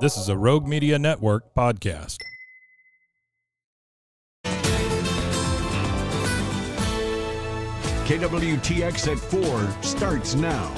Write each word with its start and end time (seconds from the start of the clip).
This 0.00 0.16
is 0.16 0.28
a 0.28 0.36
Rogue 0.36 0.64
Media 0.64 0.96
Network 0.96 1.52
podcast. 1.54 2.18
KWTX 8.06 9.10
at 9.10 9.18
4 9.18 9.82
starts 9.82 10.36
now. 10.36 10.72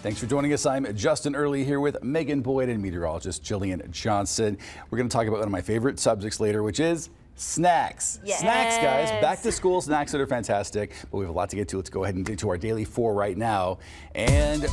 Thanks 0.00 0.18
for 0.18 0.24
joining 0.24 0.54
us. 0.54 0.64
I'm 0.64 0.96
Justin 0.96 1.36
Early 1.36 1.62
here 1.62 1.78
with 1.78 2.02
Megan 2.02 2.40
Boyd 2.40 2.70
and 2.70 2.82
meteorologist 2.82 3.44
Jillian 3.44 3.90
Johnson. 3.90 4.56
We're 4.88 4.96
going 4.96 5.10
to 5.10 5.12
talk 5.12 5.26
about 5.26 5.40
one 5.40 5.48
of 5.48 5.52
my 5.52 5.60
favorite 5.60 6.00
subjects 6.00 6.40
later, 6.40 6.62
which 6.62 6.80
is 6.80 7.10
snacks. 7.34 8.20
Yes. 8.24 8.40
Snacks, 8.40 8.76
guys. 8.76 9.10
Back 9.20 9.42
to 9.42 9.52
school 9.52 9.80
snacks 9.80 10.12
that 10.12 10.20
are 10.20 10.26
fantastic, 10.26 10.94
but 11.10 11.18
we 11.18 11.24
have 11.24 11.34
a 11.34 11.36
lot 11.36 11.48
to 11.50 11.56
get 11.56 11.68
to. 11.68 11.76
Let's 11.76 11.90
go 11.90 12.04
ahead 12.04 12.14
and 12.14 12.24
get 12.24 12.38
to 12.40 12.48
our 12.50 12.58
daily 12.58 12.84
four 12.84 13.14
right 13.14 13.36
now. 13.36 13.78
And 14.14 14.66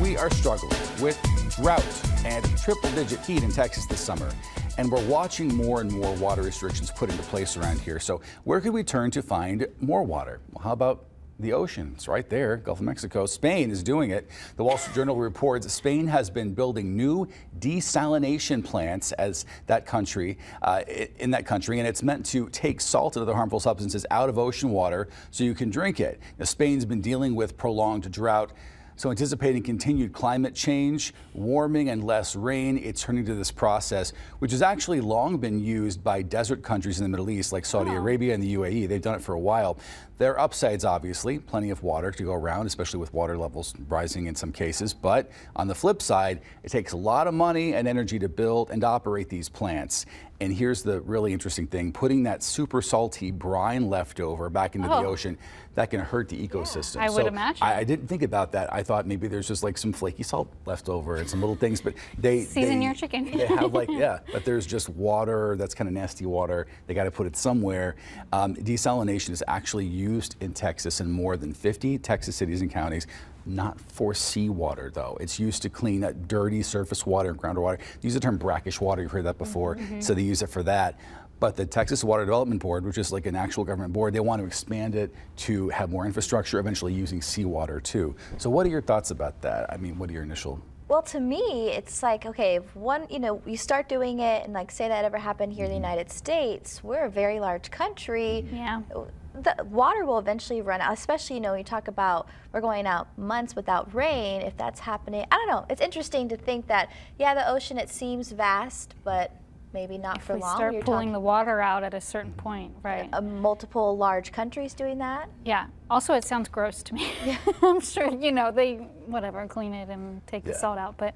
we 0.00 0.16
are 0.16 0.30
struggling 0.30 0.72
with 1.00 1.20
drought 1.56 1.84
and 2.24 2.44
triple 2.58 2.90
digit 2.92 3.20
heat 3.20 3.42
in 3.42 3.52
Texas 3.52 3.86
this 3.86 4.00
summer. 4.00 4.30
And 4.76 4.90
we're 4.90 5.06
watching 5.06 5.54
more 5.54 5.80
and 5.80 5.92
more 5.92 6.12
water 6.16 6.42
restrictions 6.42 6.90
put 6.90 7.10
into 7.10 7.22
place 7.24 7.56
around 7.56 7.80
here. 7.80 8.00
So, 8.00 8.20
where 8.42 8.60
could 8.60 8.72
we 8.72 8.82
turn 8.82 9.10
to 9.12 9.22
find 9.22 9.66
more 9.80 10.02
water? 10.02 10.40
Well, 10.52 10.64
how 10.64 10.72
about 10.72 11.04
the 11.40 11.52
ocean. 11.52 11.92
It's 11.94 12.06
right 12.06 12.28
there, 12.28 12.56
Gulf 12.56 12.78
of 12.78 12.84
Mexico. 12.84 13.26
Spain 13.26 13.70
is 13.70 13.82
doing 13.82 14.10
it. 14.10 14.30
The 14.56 14.64
Wall 14.64 14.78
Street 14.78 14.94
Journal 14.94 15.16
reports 15.16 15.70
Spain 15.72 16.06
has 16.06 16.30
been 16.30 16.54
building 16.54 16.96
new 16.96 17.26
desalination 17.58 18.64
plants 18.64 19.12
as 19.12 19.44
that 19.66 19.86
country 19.86 20.38
uh, 20.62 20.82
in 21.18 21.30
that 21.32 21.46
country, 21.46 21.78
and 21.78 21.88
it's 21.88 22.02
meant 22.02 22.24
to 22.26 22.48
take 22.50 22.80
salt 22.80 23.16
and 23.16 23.22
other 23.22 23.34
harmful 23.34 23.60
substances 23.60 24.06
out 24.10 24.28
of 24.28 24.38
ocean 24.38 24.70
water 24.70 25.08
so 25.30 25.42
you 25.44 25.54
can 25.54 25.70
drink 25.70 26.00
it. 26.00 26.20
Now, 26.38 26.44
Spain's 26.44 26.84
been 26.84 27.00
dealing 27.00 27.34
with 27.34 27.56
prolonged 27.56 28.10
drought. 28.12 28.52
So, 28.96 29.10
anticipating 29.10 29.64
continued 29.64 30.12
climate 30.12 30.54
change, 30.54 31.14
warming, 31.32 31.88
and 31.88 32.04
less 32.04 32.36
rain, 32.36 32.78
it's 32.78 33.02
turning 33.02 33.24
to 33.24 33.34
this 33.34 33.50
process, 33.50 34.12
which 34.38 34.52
has 34.52 34.62
actually 34.62 35.00
long 35.00 35.38
been 35.38 35.58
used 35.58 36.04
by 36.04 36.22
desert 36.22 36.62
countries 36.62 36.98
in 37.00 37.02
the 37.02 37.08
Middle 37.08 37.28
East, 37.28 37.52
like 37.52 37.64
Saudi 37.64 37.90
Oh. 37.90 37.96
Arabia 37.96 38.34
and 38.34 38.40
the 38.40 38.54
UAE. 38.54 38.86
They've 38.88 39.02
done 39.02 39.16
it 39.16 39.20
for 39.20 39.34
a 39.34 39.40
while. 39.40 39.78
There 40.16 40.32
are 40.32 40.38
upsides, 40.38 40.84
obviously, 40.84 41.40
plenty 41.40 41.70
of 41.70 41.82
water 41.82 42.12
to 42.12 42.22
go 42.22 42.34
around, 42.34 42.66
especially 42.66 43.00
with 43.00 43.12
water 43.12 43.36
levels 43.36 43.74
rising 43.88 44.26
in 44.26 44.34
some 44.36 44.52
cases. 44.52 44.94
But 44.94 45.28
on 45.56 45.66
the 45.66 45.74
flip 45.74 46.00
side, 46.00 46.40
it 46.62 46.68
takes 46.70 46.92
a 46.92 46.96
lot 46.96 47.26
of 47.26 47.34
money 47.34 47.74
and 47.74 47.88
energy 47.88 48.20
to 48.20 48.28
build 48.28 48.70
and 48.70 48.84
operate 48.84 49.28
these 49.28 49.48
plants. 49.48 50.06
And 50.40 50.52
here's 50.52 50.82
the 50.82 51.00
really 51.02 51.32
interesting 51.32 51.66
thing 51.66 51.92
putting 51.92 52.24
that 52.24 52.42
super 52.42 52.82
salty 52.82 53.30
brine 53.30 53.88
leftover 53.88 54.50
back 54.50 54.74
into 54.74 54.88
the 54.88 54.94
Oh. 54.94 55.06
ocean, 55.06 55.38
that 55.76 55.90
can 55.90 56.00
hurt 56.00 56.28
the 56.28 56.36
ecosystem. 56.48 56.98
I 56.98 57.08
would 57.10 57.26
imagine. 57.26 57.62
I, 57.62 57.78
I 57.78 57.84
didn't 57.84 58.08
think 58.08 58.22
about 58.22 58.52
that. 58.52 58.72
I 58.72 58.82
thought 58.82 59.06
maybe 59.06 59.26
there's 59.28 59.46
just 59.48 59.62
like 59.62 59.78
some 59.78 59.92
flaky 59.92 60.22
salt 60.24 60.48
left 60.66 60.88
over 60.88 61.16
and 61.16 61.28
some 61.30 61.40
little 61.40 61.54
things, 61.56 61.80
but 61.80 61.94
they 62.18 62.42
Season 62.42 62.78
they- 62.80 62.84
your 62.84 62.94
chicken. 62.94 63.24
they 63.24 63.46
have 63.46 63.72
like 63.74 63.88
yeah, 63.90 64.18
but 64.32 64.44
there's 64.44 64.66
just 64.66 64.88
water 64.90 65.56
that's 65.56 65.74
kind 65.74 65.88
of 65.88 65.94
nasty 65.94 66.26
water. 66.26 66.66
They 66.88 66.94
got 66.94 67.04
to 67.04 67.10
put 67.12 67.26
it 67.26 67.36
somewhere. 67.36 67.94
Um, 68.32 68.54
desalination 68.56 69.30
is 69.30 69.42
actually 69.48 69.86
used 69.86 70.03
in 70.40 70.52
Texas 70.52 71.00
in 71.00 71.10
more 71.10 71.36
than 71.36 71.52
50 71.52 71.98
Texas 71.98 72.36
cities 72.36 72.60
and 72.60 72.70
counties. 72.70 73.06
Not 73.46 73.78
for 73.80 74.14
seawater 74.14 74.90
though. 74.90 75.18
It's 75.20 75.38
used 75.38 75.62
to 75.62 75.68
clean 75.68 76.00
that 76.00 76.28
dirty 76.28 76.62
surface 76.62 77.04
water 77.04 77.30
and 77.30 77.38
groundwater. 77.38 77.78
They 77.78 78.06
use 78.06 78.14
the 78.14 78.20
term 78.20 78.38
brackish 78.38 78.80
water. 78.80 79.02
You've 79.02 79.10
heard 79.10 79.26
that 79.26 79.38
before. 79.38 79.76
Mm-hmm, 79.76 79.84
mm-hmm. 79.84 80.00
So 80.00 80.14
they 80.14 80.22
use 80.22 80.40
it 80.40 80.48
for 80.48 80.62
that. 80.62 80.98
But 81.40 81.56
the 81.56 81.66
Texas 81.66 82.02
Water 82.02 82.24
Development 82.24 82.60
Board, 82.60 82.86
which 82.86 82.96
is 82.96 83.12
like 83.12 83.26
an 83.26 83.34
actual 83.34 83.64
government 83.64 83.92
board, 83.92 84.14
they 84.14 84.20
want 84.20 84.40
to 84.40 84.46
expand 84.46 84.94
it 84.94 85.12
to 85.36 85.68
have 85.70 85.90
more 85.90 86.06
infrastructure, 86.06 86.58
eventually 86.58 86.94
using 86.94 87.20
seawater 87.20 87.80
too. 87.80 88.14
So, 88.38 88.48
what 88.48 88.66
are 88.66 88.70
your 88.70 88.80
thoughts 88.80 89.10
about 89.10 89.42
that? 89.42 89.70
I 89.70 89.76
mean, 89.76 89.98
what 89.98 90.08
are 90.08 90.12
your 90.12 90.22
initial 90.22 90.62
Well, 90.88 91.02
to 91.02 91.20
me, 91.20 91.70
it's 91.70 92.02
like, 92.02 92.24
okay, 92.24 92.56
if 92.56 92.76
one, 92.76 93.06
you 93.10 93.18
know, 93.18 93.42
you 93.44 93.56
start 93.56 93.88
doing 93.88 94.20
it 94.20 94.44
and 94.44 94.54
like 94.54 94.70
say 94.70 94.88
that 94.88 95.04
ever 95.04 95.18
happened 95.18 95.52
here 95.52 95.64
in 95.64 95.70
the 95.70 95.76
mm-hmm. 95.76 95.84
United 95.84 96.10
States, 96.10 96.82
we're 96.82 97.04
a 97.04 97.10
very 97.10 97.40
large 97.40 97.70
country. 97.70 98.46
Yeah. 98.50 98.80
Uh, 98.94 99.02
The 99.34 99.64
water 99.64 100.04
will 100.04 100.18
eventually 100.18 100.62
run 100.62 100.80
out, 100.80 100.92
especially, 100.92 101.36
you 101.36 101.42
know, 101.42 101.54
you 101.54 101.64
talk 101.64 101.88
about 101.88 102.28
we're 102.52 102.60
going 102.60 102.86
out 102.86 103.06
months 103.18 103.56
without 103.56 103.92
rain. 103.94 104.42
If 104.42 104.56
that's 104.56 104.80
happening, 104.80 105.24
I 105.30 105.36
don't 105.36 105.48
know. 105.48 105.66
It's 105.68 105.80
interesting 105.80 106.28
to 106.28 106.36
think 106.36 106.68
that, 106.68 106.90
yeah, 107.18 107.34
the 107.34 107.48
ocean, 107.48 107.78
it 107.78 107.90
seems 107.90 108.30
vast, 108.30 108.94
but 109.02 109.32
maybe 109.72 109.98
not 109.98 110.22
for 110.22 110.36
we 110.36 110.40
long. 110.40 110.56
start 110.56 110.72
You're 110.72 110.82
pulling 110.82 111.12
the 111.12 111.20
water 111.20 111.60
out 111.60 111.82
at 111.82 111.92
a 111.94 112.00
certain 112.00 112.32
point, 112.32 112.72
right? 112.82 113.08
uh, 113.12 113.20
multiple 113.20 113.96
large 113.96 114.30
countries 114.32 114.72
doing 114.72 114.98
that. 114.98 115.28
yeah. 115.44 115.66
Also, 115.90 116.14
it 116.14 116.24
sounds 116.24 116.48
gross 116.48 116.82
to 116.84 116.94
me. 116.94 117.12
I'm 117.62 117.80
sure 117.80 118.10
you 118.10 118.32
know 118.32 118.50
they 118.50 118.76
whatever 119.06 119.46
clean 119.46 119.74
it 119.74 119.90
and 119.90 120.26
take 120.26 120.44
the 120.44 120.54
salt 120.54 120.78
out, 120.78 120.96
but 120.96 121.14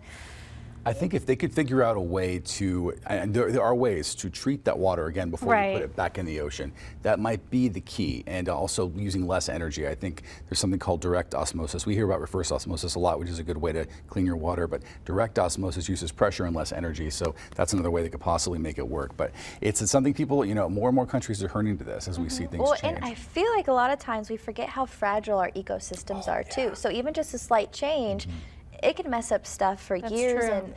I 0.85 0.93
think 0.93 1.15
if 1.15 1.27
they 1.27 1.37
could 1.37 1.53
figure 1.53 1.83
out 1.83 1.97
a 1.97 2.01
way 2.01 2.39
to, 2.39 2.95
and 3.07 3.35
there, 3.35 3.51
there 3.53 3.63
are 3.63 3.75
ways 3.75 4.15
to 4.17 4.31
treat 4.31 4.65
that 4.65 4.79
water 4.79 5.07
again 5.07 5.31
before 5.31 5.55
you 5.57 5.73
put 5.75 5.83
it 5.83 5.97
back 5.97 6.19
in 6.19 6.27
the 6.27 6.41
ocean, 6.41 6.73
that 7.03 7.19
might 7.19 7.51
be 7.51 7.69
the 7.69 7.81
key. 7.81 8.25
And 8.27 8.49
also 8.49 8.91
using 8.97 9.27
less 9.27 9.49
energy. 9.49 9.87
I 9.87 9.95
think 9.95 10.23
there's 10.49 10.59
something 10.59 10.79
called 10.79 11.01
direct 11.01 11.35
osmosis. 11.35 11.87
We 11.87 11.95
hear 11.95 12.07
about 12.07 12.21
reverse 12.21 12.51
osmosis 12.53 12.95
a 12.95 12.99
lot, 12.99 13.19
which 13.19 13.29
is 13.29 13.39
a 13.39 13.43
good 13.43 13.59
way 13.59 13.73
to 13.73 13.87
clean 14.09 14.27
your 14.27 14.37
water, 14.37 14.67
but 14.67 14.83
direct 15.05 15.39
osmosis 15.39 15.89
uses 15.89 16.13
pressure 16.13 16.47
and 16.47 16.55
less 16.55 16.73
energy. 16.73 17.11
So 17.11 17.35
that's 17.55 17.73
another 17.73 17.91
way 17.91 18.03
they 18.03 18.09
could 18.09 18.21
possibly 18.21 18.59
make 18.59 18.79
it 18.79 18.87
work. 18.87 19.17
But 19.17 19.33
it's, 19.61 19.83
it's 19.83 19.91
something 19.91 20.15
people, 20.15 20.45
you 20.45 20.55
know, 20.55 20.69
more 20.69 20.89
and 20.89 20.97
more 20.97 21.07
countries 21.07 21.43
are 21.43 21.49
turning 21.49 21.77
to 21.79 21.85
this 21.85 22.09
as 22.09 22.19
we 22.19 22.29
see 22.29 22.45
mm-hmm. 22.45 22.53
things 22.53 22.63
Well, 22.63 22.77
change. 22.77 22.97
and 22.97 23.05
I 23.05 23.15
feel 23.15 23.51
like 23.55 23.69
a 23.69 23.73
lot 23.73 23.91
of 23.91 23.99
times 23.99 24.31
we 24.31 24.37
forget 24.37 24.69
how 24.69 24.87
fragile 24.87 25.39
our 25.39 25.51
ecosystems 25.53 26.25
oh, 26.29 26.33
are 26.33 26.45
too. 26.45 26.75
So 26.75 26.91
even 26.91 27.15
just 27.15 27.35
a 27.35 27.39
slight 27.39 27.73
change, 27.73 28.27
mm-hmm. 28.27 28.39
It 28.83 28.97
can 28.97 29.11
mess 29.11 29.33
up 29.33 29.47
stuff 29.47 29.83
for 29.83 29.99
That's 30.01 30.13
years 30.13 30.45
true. 30.47 30.53
and 30.55 30.75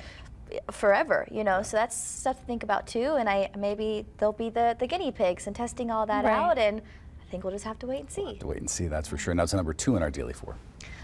forever. 0.72 1.28
You 1.32 1.44
know, 1.44 1.62
so 1.62 1.78
that's 1.78 1.96
stuff 1.96 2.40
to 2.40 2.46
think 2.46 2.64
about 2.64 2.88
too. 2.88 3.16
And 3.18 3.30
I 3.30 3.50
maybe 3.58 4.06
they'll 4.18 4.34
be 4.34 4.50
the 4.50 4.76
the 4.80 4.88
guinea 4.88 5.12
pigs 5.12 5.48
and 5.48 5.56
testing 5.56 5.92
all 5.92 6.06
that 6.08 6.26
Right. 6.26 6.34
out. 6.34 6.58
And 6.58 6.82
I 6.82 7.32
think 7.32 7.44
we'll 7.44 7.54
just 7.54 7.66
have 7.66 7.80
to 7.80 7.88
wait 7.88 8.02
and 8.02 8.12
see. 8.12 8.38
to 8.40 8.48
wait 8.48 8.58
and 8.58 8.70
see, 8.70 8.88
that's 8.88 9.08
for 9.08 9.18
sure. 9.18 9.34
Now 9.34 9.44
it's 9.44 9.54
number 9.54 9.74
two 9.74 9.96
in 9.96 10.04
our 10.04 10.12
daily 10.12 10.34
four. 10.34 10.56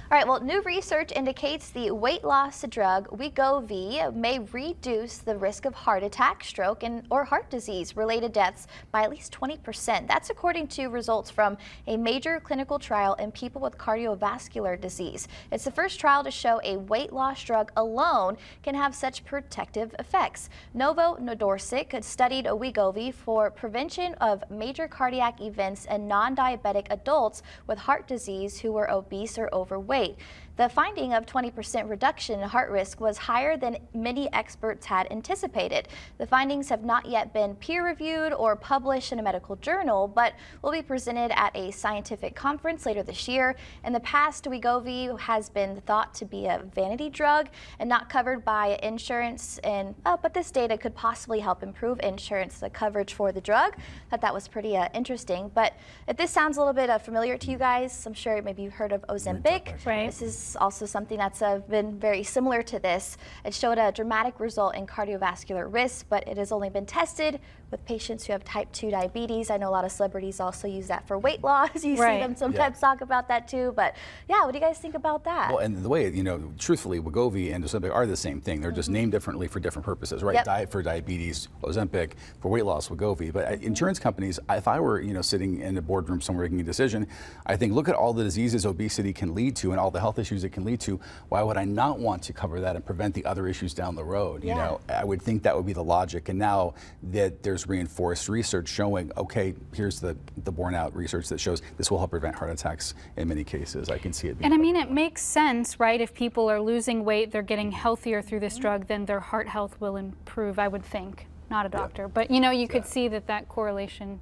All 0.10 0.18
right, 0.18 0.26
well, 0.26 0.40
new 0.40 0.62
research 0.62 1.12
indicates 1.12 1.70
the 1.72 1.92
weight 1.92 2.24
loss 2.24 2.64
drug 2.70 3.10
Wegovy 3.10 4.14
may 4.16 4.40
reduce 4.40 5.18
the 5.18 5.36
risk 5.36 5.66
of 5.66 5.76
heart 5.76 6.02
attack, 6.02 6.46
stroke, 6.46 6.84
and 6.84 7.06
or 7.12 7.26
heart 7.26 7.50
disease 7.50 7.98
related 7.98 8.32
deaths 8.32 8.68
by 8.94 9.04
at 9.04 9.10
least 9.10 9.38
20%. 9.38 10.08
That's 10.08 10.30
according 10.30 10.68
to 10.70 10.88
results 10.88 11.30
from 11.30 11.58
a 11.88 11.98
major 11.98 12.40
clinical 12.40 12.80
trial 12.80 13.16
in 13.16 13.34
people 13.34 13.60
with 13.60 13.78
cardiovascular 13.78 14.80
disease. 14.80 15.28
It's 15.52 15.66
the 15.66 15.72
first 15.72 16.00
trial 16.00 16.24
to 16.24 16.32
show 16.32 16.62
a 16.64 16.78
weight 16.78 17.12
loss 17.12 17.44
drug 17.44 17.74
alone 17.76 18.38
can 18.64 18.76
have 18.76 18.96
such 18.96 19.26
protective 19.26 19.94
effects. 20.00 20.50
Novo 20.74 21.18
Nordisk 21.18 22.02
studied 22.02 22.46
Wegovy 22.46 23.14
for 23.14 23.52
prevention 23.52 24.14
of 24.22 24.42
major 24.50 24.88
cardiac 24.88 25.42
events 25.42 25.84
in 25.84 26.08
non-diabetic 26.08 26.88
adults 26.92 27.44
with 27.68 27.78
heart 27.78 28.08
disease 28.08 28.58
who 28.58 28.72
were 28.72 28.90
obese 28.90 29.38
or 29.38 29.50
overweight 29.52 29.97
weight. 29.98 30.18
The 30.58 30.70
finding 30.70 31.14
of 31.14 31.28
20% 31.28 31.88
reduction 31.88 32.40
in 32.40 32.50
heart 32.50 32.72
risk 32.72 33.00
was 33.00 33.20
higher 33.20 33.58
than 33.58 33.78
many 33.94 34.28
experts 34.34 34.88
had 34.88 35.06
anticipated. 35.12 35.88
The 36.18 36.26
findings 36.26 36.70
have 36.70 36.84
not 36.84 37.06
yet 37.06 37.32
been 37.32 37.54
peer 37.58 37.86
reviewed 37.86 38.34
or 38.34 38.56
published 38.56 39.12
in 39.12 39.20
a 39.20 39.22
medical 39.22 39.56
journal, 39.58 40.08
but 40.08 40.34
will 40.64 40.72
be 40.72 40.82
presented 40.82 41.32
at 41.38 41.56
a 41.56 41.70
scientific 41.70 42.36
conference 42.36 42.88
later 42.88 43.04
this 43.04 43.28
year. 43.28 43.56
In 43.84 43.94
the 43.94 44.00
past, 44.00 44.46
Wegovy 44.46 45.20
has 45.20 45.48
been 45.48 45.80
thought 45.82 46.16
to 46.16 46.26
be 46.26 46.48
a 46.48 46.64
vanity 46.74 47.12
drug 47.12 47.50
and 47.78 47.88
not 47.88 48.10
covered 48.10 48.44
by 48.44 48.80
insurance, 48.82 49.60
and 49.60 49.94
uh, 50.08 50.18
but 50.18 50.34
this 50.34 50.50
data 50.50 50.76
could 50.76 50.96
possibly 50.96 51.40
help 51.40 51.62
improve 51.62 52.00
insurance 52.02 52.64
coverage 52.74 53.14
for 53.14 53.32
the 53.32 53.42
drug. 53.42 53.76
Thought 54.10 54.22
that 54.22 54.34
was 54.34 54.48
pretty 54.48 54.76
uh, 54.76 54.90
interesting. 54.96 55.52
But 55.54 55.74
if 56.08 56.18
this 56.18 56.32
sounds 56.32 56.58
a 56.58 56.62
little 56.62 56.74
bit 56.74 56.90
uh, 56.90 56.98
familiar 56.98 57.38
to 57.38 57.52
you 57.52 57.60
guys, 57.60 58.08
I'm 58.08 58.16
sure 58.16 58.42
maybe 58.42 58.64
you've 58.64 58.74
heard 58.74 58.92
of 58.92 59.06
Ozempic. 59.08 59.86
Right. 59.86 60.08
This 60.08 60.24
is 60.24 60.47
also 60.56 60.86
something 60.86 61.18
that's 61.18 61.42
uh, 61.42 61.60
been 61.70 62.00
very 62.00 62.24
similar 62.24 62.62
to 62.64 62.80
this. 62.80 63.18
It 63.46 63.54
showed 63.54 63.78
a 63.78 63.92
dramatic 63.92 64.40
result 64.40 64.76
in 64.76 64.88
cardiovascular 64.88 65.72
risk, 65.72 66.06
but 66.10 66.28
it 66.28 66.38
has 66.38 66.52
only 66.52 66.70
been 66.70 66.86
tested 66.86 67.40
with 67.70 67.84
patients 67.86 68.26
who 68.26 68.32
have 68.32 68.46
type 68.46 68.72
2 68.72 68.92
diabetes. 68.92 69.50
I 69.50 69.58
know 69.58 69.68
a 69.70 69.72
lot 69.72 69.84
of 69.84 69.92
celebrities 69.92 70.40
also 70.40 70.68
use 70.70 70.88
that 70.88 71.06
for 71.08 71.18
weight 71.20 71.44
loss. 71.44 71.84
You 71.88 71.96
Right. 71.98 72.16
see 72.18 72.28
them 72.28 72.36
sometimes 72.36 72.80
talk 72.80 73.02
about 73.02 73.28
that 73.30 73.48
too. 73.48 73.74
But 73.76 73.96
yeah, 74.30 74.44
what 74.46 74.52
do 74.54 74.58
you 74.60 74.64
guys 74.64 74.78
think 74.78 74.94
about 74.96 75.24
that? 75.26 75.50
Well, 75.50 75.60
and 75.60 75.84
the 75.84 75.90
way, 75.90 76.10
you 76.10 76.24
know, 76.24 76.54
truthfully, 76.58 77.00
Wegovy 77.00 77.54
and 77.54 77.64
Ozempic 77.64 77.94
are 77.94 78.06
the 78.06 78.16
same 78.16 78.40
thing. 78.42 78.62
They're 78.62 78.72
just 78.72 78.90
named 78.90 79.12
differently 79.12 79.48
for 79.48 79.60
different 79.60 79.86
purposes, 79.86 80.24
right? 80.24 80.36
Yep. 80.36 80.46
Diet 80.46 80.72
for 80.72 80.82
diabetes, 80.82 81.48
Ozempic, 81.64 82.14
for 82.42 82.50
weight 82.50 82.66
loss, 82.66 82.88
Wegovy. 82.90 83.32
But 83.34 83.48
uh, 83.48 83.56
insurance 83.62 84.00
companies, 84.00 84.40
if 84.50 84.68
I 84.68 84.80
were, 84.80 85.02
you 85.02 85.14
know, 85.14 85.22
sitting 85.22 85.60
in 85.60 85.78
a 85.78 85.82
boardroom 85.82 86.22
somewhere 86.22 86.44
making 86.46 86.62
a 86.62 86.64
decision, 86.64 87.08
I 87.46 87.56
think 87.58 87.74
look 87.74 87.90
at 87.90 87.96
all 87.96 88.14
the 88.14 88.24
diseases 88.24 88.66
obesity 88.66 89.12
can 89.14 89.34
lead 89.36 89.56
to 89.58 89.72
and 89.72 89.80
all 89.80 89.92
the 89.92 90.00
health 90.00 90.20
issues 90.20 90.37
it 90.44 90.50
can 90.50 90.64
lead 90.64 90.80
to. 90.82 91.00
Why 91.30 91.42
would 91.42 91.58
I 91.58 91.66
not 91.66 92.00
want 92.00 92.24
to 92.24 92.34
cover 92.34 92.60
that 92.62 92.76
and 92.76 92.86
prevent 92.86 93.14
the 93.14 93.26
other 93.26 93.48
issues 93.48 93.74
down 93.74 93.96
the 93.96 94.04
road? 94.04 94.44
You 94.44 94.56
know, 94.56 94.80
I 94.90 95.04
would 95.04 95.22
think 95.22 95.44
that 95.44 95.56
would 95.56 95.66
be 95.66 95.74
the 95.74 95.84
logic. 95.84 96.30
And 96.30 96.40
now 96.40 96.74
that 97.04 97.44
there's 97.44 97.68
reinforced 97.68 98.30
research 98.30 98.68
showing, 98.70 99.12
okay, 99.18 99.56
here's 99.74 100.00
the, 100.00 100.18
the 100.44 100.52
borne 100.52 100.76
out 100.76 100.96
research 100.96 101.28
that 101.30 101.40
shows 101.40 101.62
this 101.78 101.92
will 101.92 101.98
help 101.98 102.12
prevent 102.12 102.36
heart 102.36 102.52
attacks 102.52 102.94
in 103.16 103.28
many 103.28 103.44
cases. 103.44 103.90
I 103.90 103.98
can 103.98 104.14
see 104.14 104.28
it 104.28 104.38
being 104.38 104.52
And 104.52 104.54
I 104.54 104.58
mean, 104.58 104.76
it 104.76 104.92
makes 104.92 105.22
sense, 105.22 105.80
right? 105.80 106.00
If 106.00 106.14
people 106.14 106.50
are 106.50 106.62
losing 106.62 107.04
weight, 107.04 107.32
they're 107.32 107.42
getting 107.42 107.72
healthier 107.72 108.22
through 108.22 108.40
this 108.40 108.58
drug, 108.58 108.88
then 108.88 109.06
their 109.06 109.20
heart 109.20 109.48
health 109.48 109.76
will 109.80 109.96
improve, 109.96 110.60
I 110.60 110.68
would 110.68 110.84
think. 110.84 111.28
Not 111.50 111.66
a 111.66 111.70
doctor, 111.70 112.10
but 112.10 112.30
you 112.30 112.42
know, 112.42 112.52
you 112.52 112.68
could 112.68 112.86
see 112.86 113.08
that 113.08 113.28
that 113.28 113.48
correlation 113.48 114.20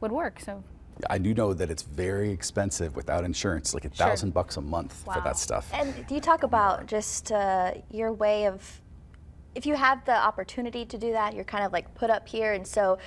would 0.00 0.12
work. 0.12 0.40
So 0.40 0.62
I 1.10 1.18
do 1.18 1.34
know 1.34 1.52
that 1.54 1.70
it's 1.70 1.82
very 1.82 2.30
expensive 2.30 2.96
without 2.96 3.24
insurance, 3.24 3.74
like 3.74 3.84
a 3.84 3.88
thousand 3.90 4.32
bucks 4.32 4.56
a 4.56 4.60
month 4.60 4.92
for 4.92 5.20
that 5.22 5.36
stuff. 5.36 5.70
And 5.72 6.06
do 6.06 6.14
you 6.14 6.20
talk 6.20 6.42
about 6.42 6.86
just 6.86 7.32
uh, 7.32 7.74
your 7.90 8.12
way 8.12 8.46
of, 8.46 8.80
if 9.54 9.66
you 9.66 9.74
have 9.74 10.04
the 10.04 10.16
opportunity 10.16 10.84
to 10.86 10.98
do 10.98 11.12
that, 11.12 11.34
you're 11.34 11.44
kind 11.44 11.64
of 11.64 11.72
like 11.72 11.94
put 11.94 12.10
up 12.10 12.26
here. 12.28 12.52
And 12.52 12.66
so, 12.66 12.98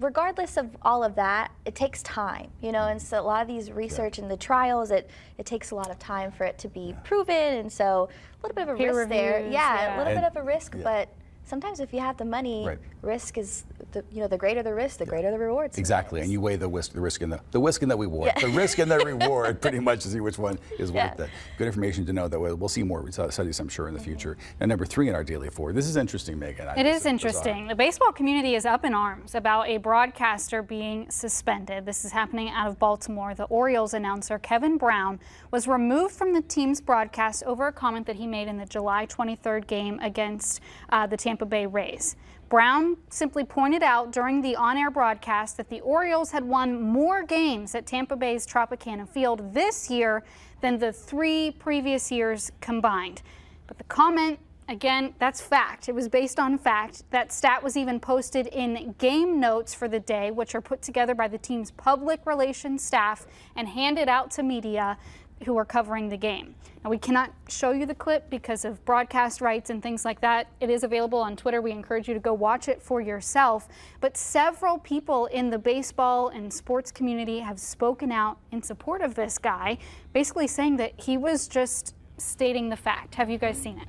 regardless 0.00 0.56
of 0.56 0.70
all 0.82 1.02
of 1.04 1.14
that, 1.16 1.50
it 1.64 1.74
takes 1.74 2.02
time, 2.02 2.50
you 2.62 2.72
know. 2.72 2.88
And 2.88 3.00
so, 3.00 3.20
a 3.20 3.22
lot 3.22 3.42
of 3.42 3.48
these 3.48 3.70
research 3.70 4.18
and 4.18 4.30
the 4.30 4.36
trials, 4.36 4.90
it, 4.90 5.10
it 5.38 5.44
takes 5.46 5.70
a 5.72 5.74
lot 5.74 5.90
of 5.90 5.98
time 5.98 6.32
for 6.32 6.44
it 6.44 6.58
to 6.58 6.68
be 6.68 6.94
proven. 7.04 7.34
And 7.34 7.72
so, 7.72 8.08
a 8.42 8.46
little 8.46 8.54
bit 8.54 8.68
of 8.68 8.74
a 8.74 8.78
Peer 8.78 8.96
risk 8.96 9.08
there. 9.10 9.40
Yeah, 9.40 9.50
yeah. 9.50 9.96
a 9.96 9.98
little 9.98 10.12
And- 10.12 10.22
bit 10.22 10.30
of 10.30 10.36
a 10.36 10.42
risk, 10.46 10.74
yeah. 10.76 10.82
but 10.82 11.08
sometimes 11.46 11.80
if 11.80 11.92
you 11.92 12.00
have 12.00 12.16
the 12.16 12.24
money, 12.24 12.66
Right. 12.66 12.78
risk 13.02 13.38
is, 13.38 13.64
the, 13.92 14.04
you 14.10 14.20
know, 14.20 14.28
the 14.28 14.36
greater 14.36 14.62
the 14.62 14.74
risk, 14.74 14.98
the 14.98 15.06
greater 15.06 15.30
the 15.30 15.38
rewards. 15.38 15.78
Exactly, 15.78 16.20
and 16.20 16.30
you 16.30 16.40
weigh 16.40 16.56
the 16.56 16.68
risk, 16.68 16.92
the 16.92 17.00
risk 17.00 17.22
and 17.22 17.32
the 17.32 17.40
the 17.52 17.60
risk 17.60 17.82
and 17.82 17.90
the 17.90 17.96
reward. 17.96 18.32
The 18.40 18.48
risk 18.48 18.78
and 18.78 18.90
the 18.90 18.98
reward, 19.12 19.60
pretty 19.62 19.78
much, 19.78 20.00
to 20.02 20.08
see 20.08 20.20
which 20.20 20.38
one 20.38 20.58
is 20.78 20.90
Yeah. 20.90 21.10
worth 21.10 21.20
it. 21.20 21.30
Good 21.56 21.66
information 21.68 22.04
to 22.06 22.12
know 22.12 22.28
that 22.28 22.38
we'll, 22.38 22.56
we'll 22.56 22.68
see 22.68 22.82
more 22.82 23.08
studies, 23.30 23.60
I'm 23.60 23.68
sure, 23.68 23.88
in 23.88 23.94
the 23.94 24.00
future. 24.00 24.36
And 24.60 24.68
number 24.68 24.84
three 24.84 25.08
in 25.08 25.14
our 25.14 25.24
daily 25.24 25.48
four. 25.50 25.72
This 25.72 25.86
is 25.86 25.96
interesting, 25.96 26.38
Megan. 26.38 26.68
I- 26.68 26.72
It 26.74 26.82
this 26.82 26.96
is 26.98 27.02
bizarre. 27.02 27.10
interesting. 27.12 27.68
The 27.68 27.74
baseball 27.76 28.12
community 28.12 28.54
is 28.54 28.66
up 28.66 28.84
in 28.84 28.92
arms 28.94 29.34
about 29.34 29.68
a 29.68 29.76
broadcaster 29.78 30.62
being 30.62 31.08
suspended. 31.10 31.86
This 31.86 32.04
is 32.04 32.12
happening 32.12 32.48
out 32.50 32.66
of 32.66 32.78
Baltimore. 32.78 33.34
The 33.34 33.44
Orioles 33.44 33.94
announcer 33.94 34.38
Kevin 34.38 34.76
Brown 34.78 35.20
was 35.52 35.68
removed 35.68 36.14
from 36.14 36.32
the 36.32 36.42
team's 36.42 36.80
broadcast 36.80 37.42
over 37.44 37.68
a 37.68 37.72
comment 37.72 38.06
that 38.06 38.16
he 38.16 38.26
made 38.26 38.48
in 38.48 38.56
the 38.56 38.66
July 38.66 39.06
23rd 39.06 39.66
game 39.66 39.98
against 40.02 40.60
uh, 40.90 41.06
the 41.06 41.16
Tampa 41.16 41.35
Bay 41.44 41.66
Rays. 41.66 42.16
Brown 42.48 42.96
simply 43.10 43.44
pointed 43.44 43.82
out 43.82 44.12
during 44.12 44.40
the 44.40 44.54
on 44.54 44.78
air 44.78 44.90
broadcast 44.90 45.56
that 45.56 45.68
the 45.68 45.80
Orioles 45.80 46.30
had 46.30 46.44
won 46.44 46.80
more 46.80 47.24
games 47.24 47.74
at 47.74 47.86
Tampa 47.86 48.14
Bay's 48.14 48.46
Tropicana 48.46 49.08
Field 49.08 49.52
this 49.52 49.90
year 49.90 50.22
than 50.60 50.78
the 50.78 50.92
three 50.92 51.50
previous 51.50 52.12
years 52.12 52.52
combined. 52.60 53.22
But 53.66 53.78
the 53.78 53.84
comment 53.84 54.38
Again, 54.68 55.14
that's 55.20 55.40
fact. 55.40 55.88
It 55.88 55.94
was 55.94 56.08
based 56.08 56.40
on 56.40 56.58
fact. 56.58 57.04
That 57.10 57.32
stat 57.32 57.62
was 57.62 57.76
even 57.76 58.00
posted 58.00 58.48
in 58.48 58.96
game 58.98 59.38
notes 59.38 59.74
for 59.74 59.86
the 59.86 60.00
day, 60.00 60.32
which 60.32 60.56
are 60.56 60.60
put 60.60 60.82
together 60.82 61.14
by 61.14 61.28
the 61.28 61.38
team's 61.38 61.70
public 61.70 62.26
relations 62.26 62.82
staff 62.82 63.26
and 63.54 63.68
handed 63.68 64.08
out 64.08 64.32
to 64.32 64.42
media 64.42 64.98
who 65.44 65.56
are 65.56 65.64
covering 65.64 66.08
the 66.08 66.16
game. 66.16 66.54
Now, 66.82 66.90
we 66.90 66.98
cannot 66.98 67.32
show 67.48 67.72
you 67.72 67.84
the 67.84 67.94
clip 67.94 68.30
because 68.30 68.64
of 68.64 68.84
broadcast 68.84 69.40
rights 69.40 69.70
and 69.70 69.82
things 69.82 70.04
like 70.04 70.20
that. 70.20 70.46
It 70.60 70.70
is 70.70 70.84
available 70.84 71.18
on 71.18 71.36
Twitter. 71.36 71.60
We 71.60 71.72
encourage 71.72 72.08
you 72.08 72.14
to 72.14 72.20
go 72.20 72.32
watch 72.32 72.68
it 72.68 72.80
for 72.80 73.00
yourself. 73.00 73.68
But 74.00 74.16
several 74.16 74.78
people 74.78 75.26
in 75.26 75.50
the 75.50 75.58
baseball 75.58 76.28
and 76.28 76.52
sports 76.52 76.92
community 76.92 77.40
have 77.40 77.58
spoken 77.58 78.12
out 78.12 78.38
in 78.52 78.62
support 78.62 79.02
of 79.02 79.14
this 79.14 79.36
guy, 79.36 79.78
basically 80.12 80.46
saying 80.46 80.76
that 80.76 80.92
he 81.00 81.16
was 81.16 81.48
just 81.48 81.94
stating 82.18 82.68
the 82.68 82.76
fact. 82.76 83.16
Have 83.16 83.28
you 83.28 83.38
guys 83.38 83.58
seen 83.58 83.78
it? 83.78 83.88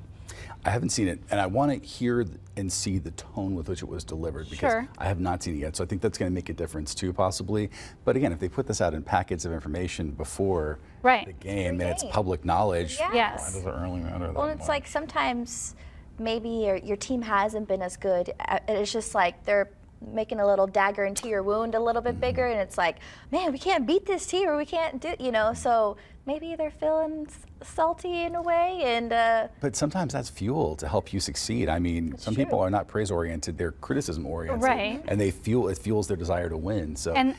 I 0.67 0.69
haven't 0.69 0.89
seen 0.89 1.07
it, 1.07 1.21
and 1.31 1.39
I 1.39 1.45
want 1.45 1.71
to 1.81 1.87
hear 1.87 2.25
and 2.57 2.69
see 2.69 2.97
the 2.97 3.11
tone 3.11 3.55
with 3.55 3.69
which 3.69 3.81
it 3.81 3.87
was 3.87 4.03
delivered 4.03 4.49
because 4.49 4.69
Sure. 4.73 4.87
I 4.97 5.05
have 5.05 5.17
not 5.21 5.41
seen 5.41 5.55
it 5.55 5.59
yet. 5.59 5.77
So 5.77 5.83
I 5.85 5.87
think 5.87 6.01
that's 6.01 6.17
going 6.17 6.29
to 6.29 6.33
make 6.33 6.49
a 6.49 6.53
difference 6.53 6.93
too, 6.93 7.13
possibly. 7.13 7.69
But 8.03 8.17
again, 8.17 8.33
if 8.33 8.39
they 8.39 8.49
put 8.49 8.67
this 8.67 8.81
out 8.81 8.93
in 8.93 9.01
packets 9.01 9.45
of 9.45 9.53
information 9.53 10.11
before 10.11 10.77
Right. 11.03 11.25
the 11.25 11.31
game 11.31 11.79
and 11.79 11.89
it's 11.89 12.03
public 12.09 12.43
knowledge, 12.43 12.97
Yeah. 12.99 13.13
Yes. 13.13 13.53
why 13.63 13.71
does 13.71 13.77
it 13.77 13.81
really 13.81 14.01
matter? 14.01 14.33
Well, 14.33 14.47
it's 14.47 14.59
much? 14.59 14.67
like 14.67 14.87
sometimes 14.87 15.73
maybe 16.19 16.49
your, 16.49 16.75
your 16.75 16.97
team 16.97 17.21
hasn't 17.21 17.69
been 17.69 17.81
as 17.81 17.95
good. 17.95 18.33
Uh, 18.37 18.59
It's 18.67 18.91
just 18.91 19.15
like 19.15 19.45
they're 19.45 19.69
making 20.13 20.41
a 20.41 20.45
little 20.45 20.67
dagger 20.67 21.05
into 21.05 21.29
your 21.29 21.43
wound 21.43 21.75
a 21.75 21.79
little 21.79 22.01
bit 22.01 22.19
bigger, 22.19 22.45
and 22.45 22.59
it's 22.59 22.77
like, 22.77 22.97
man, 23.31 23.53
we 23.53 23.57
can't 23.57 23.87
beat 23.87 24.05
this 24.05 24.25
team, 24.27 24.49
or 24.49 24.57
we 24.57 24.65
can't 24.65 24.99
do, 25.01 25.13
you 25.17 25.31
know. 25.31 25.53
So 25.53 25.95
maybe 26.27 26.55
they're 26.55 26.69
feeling 26.69 27.27
salty 27.63 28.23
in 28.23 28.35
a 28.35 28.41
way, 28.41 28.81
and 28.83 29.11
uh, 29.13 29.47
But 29.61 29.75
sometimes 29.75 30.13
that's 30.13 30.29
fuel 30.29 30.75
to 30.75 30.87
help 30.87 31.11
you 31.13 31.19
succeed. 31.19 31.69
I 31.69 31.79
mean, 31.79 32.15
some 32.17 32.35
people 32.35 32.59
are 32.59 32.69
not 32.69 32.87
praise 32.87 33.09
oriented; 33.09 33.57
they're 33.57 33.71
criticism 33.71 34.25
oriented, 34.27 34.61
Right. 34.61 35.01
And 35.07 35.19
they 35.19 35.31
fuel 35.31 35.69
it 35.69 35.77
fuels 35.79 36.07
their 36.07 36.17
desire 36.17 36.49
to 36.49 36.57
win. 36.57 36.95
So 36.95 37.13
And 37.13 37.35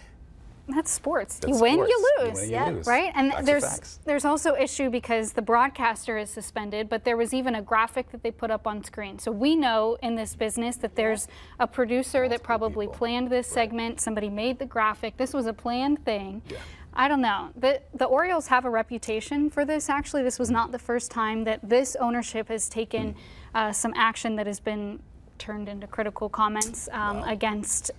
that's 0.70 0.90
sports. 0.90 1.38
That's 1.38 1.50
you 1.56 1.62
win, 1.62 1.74
sports. 1.74 1.90
you 1.90 1.98
You 2.18 2.24
lose. 2.26 2.34
win, 2.40 2.44
you 2.50 2.54
Yeah. 2.56 2.66
lose. 2.70 2.86
Right? 2.86 3.12
And 3.14 3.32
Facts 3.32 3.46
there's 3.46 3.98
there's 4.04 4.24
also 4.24 4.54
issue 4.54 4.90
because 4.90 5.32
the 5.32 5.40
broadcaster 5.42 6.18
is 6.18 6.28
suspended, 6.30 6.88
but 6.90 7.04
there 7.04 7.16
was 7.16 7.32
even 7.32 7.54
a 7.54 7.62
graphic 7.62 8.10
that 8.10 8.22
they 8.22 8.30
put 8.30 8.50
up 8.50 8.66
on 8.66 8.82
screen. 8.84 9.18
So 9.18 9.30
we 9.32 9.54
know 9.56 9.96
in 10.02 10.14
this 10.16 10.34
business 10.34 10.76
that 10.78 10.94
there's 10.96 11.26
a 11.60 11.66
producer 11.66 12.28
that 12.28 12.42
probably 12.42 12.86
people. 12.86 12.98
planned 12.98 13.30
this 13.30 13.46
segment, 13.46 14.00
somebody 14.00 14.28
made 14.28 14.58
the 14.58 14.66
graphic. 14.66 15.16
This 15.16 15.32
was 15.32 15.46
a 15.46 15.54
planned 15.54 16.04
thing. 16.04 16.42
I 16.94 17.08
don't 17.08 17.20
know. 17.20 17.50
The 17.56 17.80
the 17.94 18.06
Orioles 18.06 18.48
have 18.48 18.64
a 18.64 18.70
reputation 18.70 19.50
for 19.50 19.64
this 19.64 19.88
actually. 19.88 20.22
This 20.22 20.38
was 20.38 20.50
not 20.50 20.72
the 20.72 20.78
first 20.78 21.10
time 21.10 21.44
that 21.44 21.60
this 21.62 21.96
ownership 21.96 22.48
has 22.48 22.68
taken 22.68 23.14
uh, 23.54 23.72
some 23.72 23.92
action 23.96 24.36
that 24.36 24.46
has 24.46 24.60
been 24.60 25.00
turned 25.38 25.68
into 25.68 25.86
critical 25.86 26.28
comments 26.28 26.88
um, 26.92 27.22
against 27.22 27.92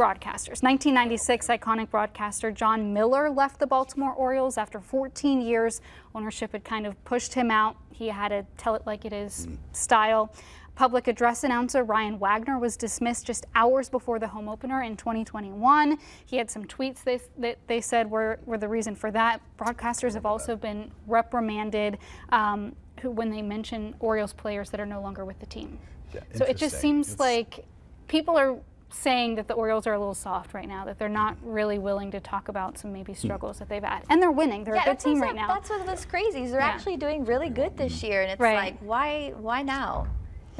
broadcasters. 0.00 0.62
1996 0.62 1.48
iconic 1.48 1.90
broadcaster 1.90 2.50
Jon 2.50 2.94
Miller 2.94 3.28
left 3.28 3.58
the 3.58 3.66
Baltimore 3.66 4.12
Orioles 4.12 4.56
after 4.56 4.80
14 4.80 5.42
years. 5.42 5.82
Ownership 6.14 6.52
had 6.52 6.64
kind 6.64 6.86
of 6.86 7.02
pushed 7.04 7.34
him 7.34 7.50
out. 7.50 7.76
He 7.92 8.08
had 8.08 8.32
a 8.32 8.46
tell 8.56 8.74
it 8.74 8.86
like 8.86 9.04
it 9.04 9.12
is 9.12 9.46
style. 9.72 10.32
Public 10.74 11.08
address 11.08 11.44
announcer 11.44 11.84
Ryan 11.84 12.18
Wagner 12.18 12.58
was 12.58 12.76
dismissed 12.76 13.26
just 13.26 13.44
hours 13.54 13.90
before 13.90 14.18
the 14.18 14.28
home 14.28 14.48
opener 14.48 14.82
in 14.82 14.96
2021. 14.96 15.98
He 16.24 16.36
had 16.38 16.50
some 16.50 16.64
tweets 16.64 17.04
they, 17.04 17.20
that 17.38 17.58
they 17.66 17.80
said 17.82 18.10
were, 18.10 18.38
were 18.46 18.56
the 18.56 18.68
reason 18.68 18.94
for 18.96 19.10
that. 19.10 19.42
Broadcasters 19.58 20.14
have 20.14 20.24
also 20.24 20.56
been 20.56 20.90
reprimanded 21.06 21.98
um, 22.30 22.74
who, 23.00 23.10
when 23.10 23.30
they 23.30 23.42
mention 23.42 23.94
Orioles 24.00 24.32
players 24.32 24.70
that 24.70 24.80
are 24.80 24.86
no 24.86 25.02
longer 25.02 25.24
with 25.26 25.38
the 25.38 25.46
team. 25.46 25.78
Yeah, 26.14 26.20
so 26.34 26.44
it 26.46 26.56
just 26.56 26.80
seems 26.80 27.08
It's- 27.12 27.20
like 27.20 27.64
people 28.08 28.38
are 28.38 28.56
saying 28.92 29.36
that 29.36 29.46
the 29.46 29.54
Orioles 29.54 29.86
are 29.86 29.92
a 29.92 29.98
little 29.98 30.14
soft 30.14 30.52
right 30.54 30.66
now, 30.66 30.84
that 30.86 30.98
they're 30.98 31.08
not 31.08 31.36
really 31.44 31.78
willing 31.78 32.10
to 32.10 32.18
talk 32.20 32.48
about 32.48 32.76
some 32.76 32.92
maybe 32.92 33.14
struggles 33.14 33.58
that 33.60 33.68
they've 33.68 33.84
had. 33.84 34.02
And 34.08 34.20
they're 34.20 34.32
winning. 34.32 34.64
They're 34.64 34.74
yeah, 34.74 34.82
a 34.82 34.84
good 34.86 34.90
that's 34.92 35.04
team 35.04 35.20
what's 35.20 35.32
right 35.32 35.40
up. 35.42 35.48
now. 35.48 35.54
That's 35.54 35.70
what 35.70 35.86
was 35.86 36.04
crazy. 36.06 36.42
is 36.42 36.50
They're 36.52 36.60
Yeah. 36.60 36.66
actually 36.68 36.96
doing 36.96 37.24
really 37.24 37.50
good 37.50 37.76
this 37.76 38.02
year, 38.02 38.22
and 38.22 38.32
it's 38.32 38.40
Right. 38.40 38.56
like, 38.56 38.78
why, 38.80 39.32
why 39.38 39.62
now? 39.62 40.06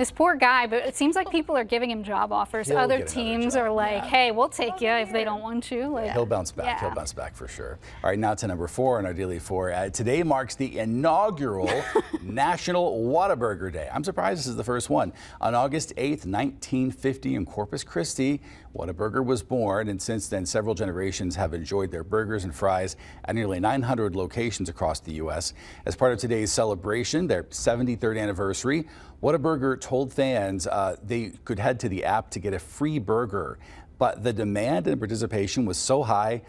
This 0.01 0.11
poor 0.11 0.35
guy, 0.35 0.67
but 0.67 0.87
it 0.87 0.97
seems 0.97 1.15
like 1.15 1.31
people 1.31 1.55
are 1.59 1.63
giving 1.63 1.91
him 1.91 2.03
job 2.03 2.33
offers. 2.33 2.69
He'll 2.69 2.79
Other 2.79 3.03
teams 3.03 3.53
job, 3.53 3.65
are 3.65 3.71
like, 3.71 4.03
yeah. 4.05 4.09
hey, 4.09 4.31
we'll 4.31 4.49
take 4.49 4.81
you 4.81 4.89
if 4.89 5.13
they 5.13 5.25
don't 5.25 5.43
want 5.43 5.71
you. 5.71 5.89
Like, 5.89 6.13
He'll 6.13 6.25
bounce 6.25 6.51
back. 6.53 6.65
Yeah. 6.65 6.81
He'll 6.81 6.95
bounce 6.95 7.13
back 7.13 7.35
for 7.35 7.47
sure. 7.47 7.79
All 8.03 8.09
right, 8.09 8.19
now 8.19 8.33
to 8.33 8.47
number 8.47 8.67
four 8.67 8.97
on 8.97 9.05
our 9.05 9.13
daily 9.13 9.39
four. 9.39 9.71
Uh, 9.71 9.91
today 9.91 10.23
marks 10.23 10.55
the 10.55 10.79
inaugural 10.79 11.71
National 12.23 13.05
Whataburger 13.05 13.71
Day. 13.71 13.91
I'm 13.93 14.03
surprised 14.03 14.39
this 14.39 14.47
is 14.47 14.57
the 14.57 14.65
first 14.65 14.89
one. 14.89 15.13
On 15.39 15.55
August 15.55 15.95
8th, 15.97 16.25
1950, 16.25 17.35
in 17.35 17.45
Corpus 17.45 17.85
Christi, 17.85 18.41
Whataburger 18.75 19.23
was 19.23 19.43
born, 19.43 19.89
and 19.89 20.01
since 20.01 20.29
then, 20.29 20.47
several 20.47 20.75
generations 20.75 21.37
have 21.37 21.53
enjoyed 21.53 21.91
their 21.91 22.05
burgers 22.05 22.45
and 22.45 22.55
fries 22.55 22.97
at 23.27 23.35
nearly 23.35 23.61
900 23.61 24.17
locations 24.17 24.71
across 24.71 25.01
the 25.01 25.13
U.S. 25.15 25.53
As 25.85 25.95
part 25.95 26.13
of 26.13 26.19
today's 26.21 26.53
celebration, 26.53 27.27
their 27.27 27.43
73rd 27.43 28.19
anniversary, 28.19 28.87
Whataburger 29.23 29.81
told 29.81 30.13
fans 30.13 30.67
uh, 30.67 30.97
they 31.03 31.33
could 31.45 31.59
head 31.59 31.81
to 31.81 31.89
the 31.89 32.05
app 32.05 32.31
to 32.31 32.39
get 32.39 32.55
a 32.55 32.59
free 32.59 32.99
burger. 32.99 33.59
But 33.99 34.23
the 34.23 34.33
demand 34.33 34.87
and 34.87 34.99
participation 34.99 35.67
was 35.67 35.77
so 35.77 36.03
high, 36.03 36.43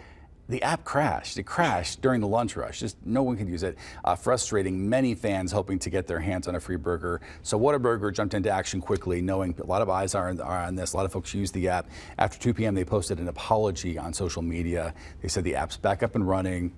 the 0.48 0.64
app 0.64 0.84
crashed. 0.84 1.38
It 1.38 1.44
crashed 1.44 2.02
during 2.02 2.22
the 2.22 2.28
lunch 2.28 2.56
rush. 2.56 2.80
Just 2.80 2.98
no 3.06 3.24
one 3.24 3.38
could 3.38 3.48
use 3.48 3.64
it, 3.64 3.78
uh, 4.06 4.16
frustrating 4.16 4.90
many 4.90 5.16
fans 5.16 5.52
hoping 5.52 5.80
to 5.80 5.90
get 5.90 6.08
their 6.08 6.20
hands 6.20 6.48
on 6.48 6.56
a 6.56 6.60
free 6.60 6.76
burger. 6.76 7.22
So 7.42 7.60
Whataburger 7.60 8.14
jumped 8.14 8.34
into 8.34 8.50
action 8.50 8.82
quickly, 8.82 9.22
knowing 9.22 9.56
a 9.60 9.66
lot 9.66 9.82
of 9.82 9.90
eyes 9.90 10.16
are, 10.16 10.30
are 10.42 10.64
on 10.64 10.76
this. 10.76 10.94
A 10.94 10.98
lot 10.98 11.06
of 11.06 11.12
folks 11.12 11.34
use 11.34 11.52
the 11.52 11.68
app. 11.70 11.90
After 12.18 12.40
2 12.40 12.54
p.m., 12.54 12.76
they 12.76 12.86
posted 12.86 13.20
an 13.20 13.28
apology 13.28 13.98
on 13.98 14.14
social 14.14 14.42
media. 14.42 14.94
They 15.22 15.28
said 15.28 15.44
the 15.44 15.56
app's 15.56 15.78
back 15.78 16.04
up 16.04 16.16
and 16.16 16.28
running. 16.28 16.74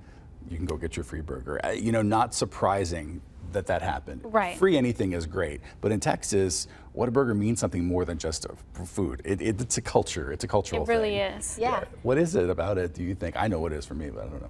You 0.50 0.58
can 0.58 0.66
go 0.66 0.76
get 0.76 0.96
your 0.96 1.04
free 1.04 1.22
burger. 1.22 1.64
Uh, 1.64 1.72
you 1.72 1.92
know, 1.92 2.02
not 2.02 2.34
surprising 2.34 3.22
that 3.54 3.68
that 3.68 3.82
happened. 3.82 4.22
Right. 4.24 4.58
Free 4.58 4.78
anything 4.78 5.14
is 5.14 5.26
great, 5.26 5.62
but 5.82 5.92
in 5.92 6.00
Texas, 6.00 6.68
Whataburger 6.96 7.36
means 7.36 7.60
something 7.60 7.86
more 7.86 8.06
than 8.06 8.18
just 8.18 8.46
uh, 8.46 8.54
a 8.80 8.86
food. 8.86 9.22
It, 9.26 9.42
it, 9.42 9.62
it's 9.62 9.78
a 9.78 9.82
culture. 9.82 10.32
It's 10.32 10.44
a 10.44 10.48
cultural 10.48 10.86
thing. 10.86 10.96
it 10.96 10.98
really 10.98 11.18
thing. 11.18 11.38
is. 11.38 11.58
Yeah. 11.60 11.84
What 12.04 12.18
is 12.18 12.36
it 12.36 12.50
about 12.50 12.78
it? 12.78 12.94
Do 12.94 13.04
you 13.04 13.16
think? 13.16 13.36
I 13.38 13.48
know 13.48 13.60
what 13.60 13.72
it 13.72 13.78
is 13.78 13.86
for 13.86 13.96
me, 13.96 14.10
but 14.10 14.26
I 14.26 14.28
don't 14.28 14.42
know. 14.42 14.50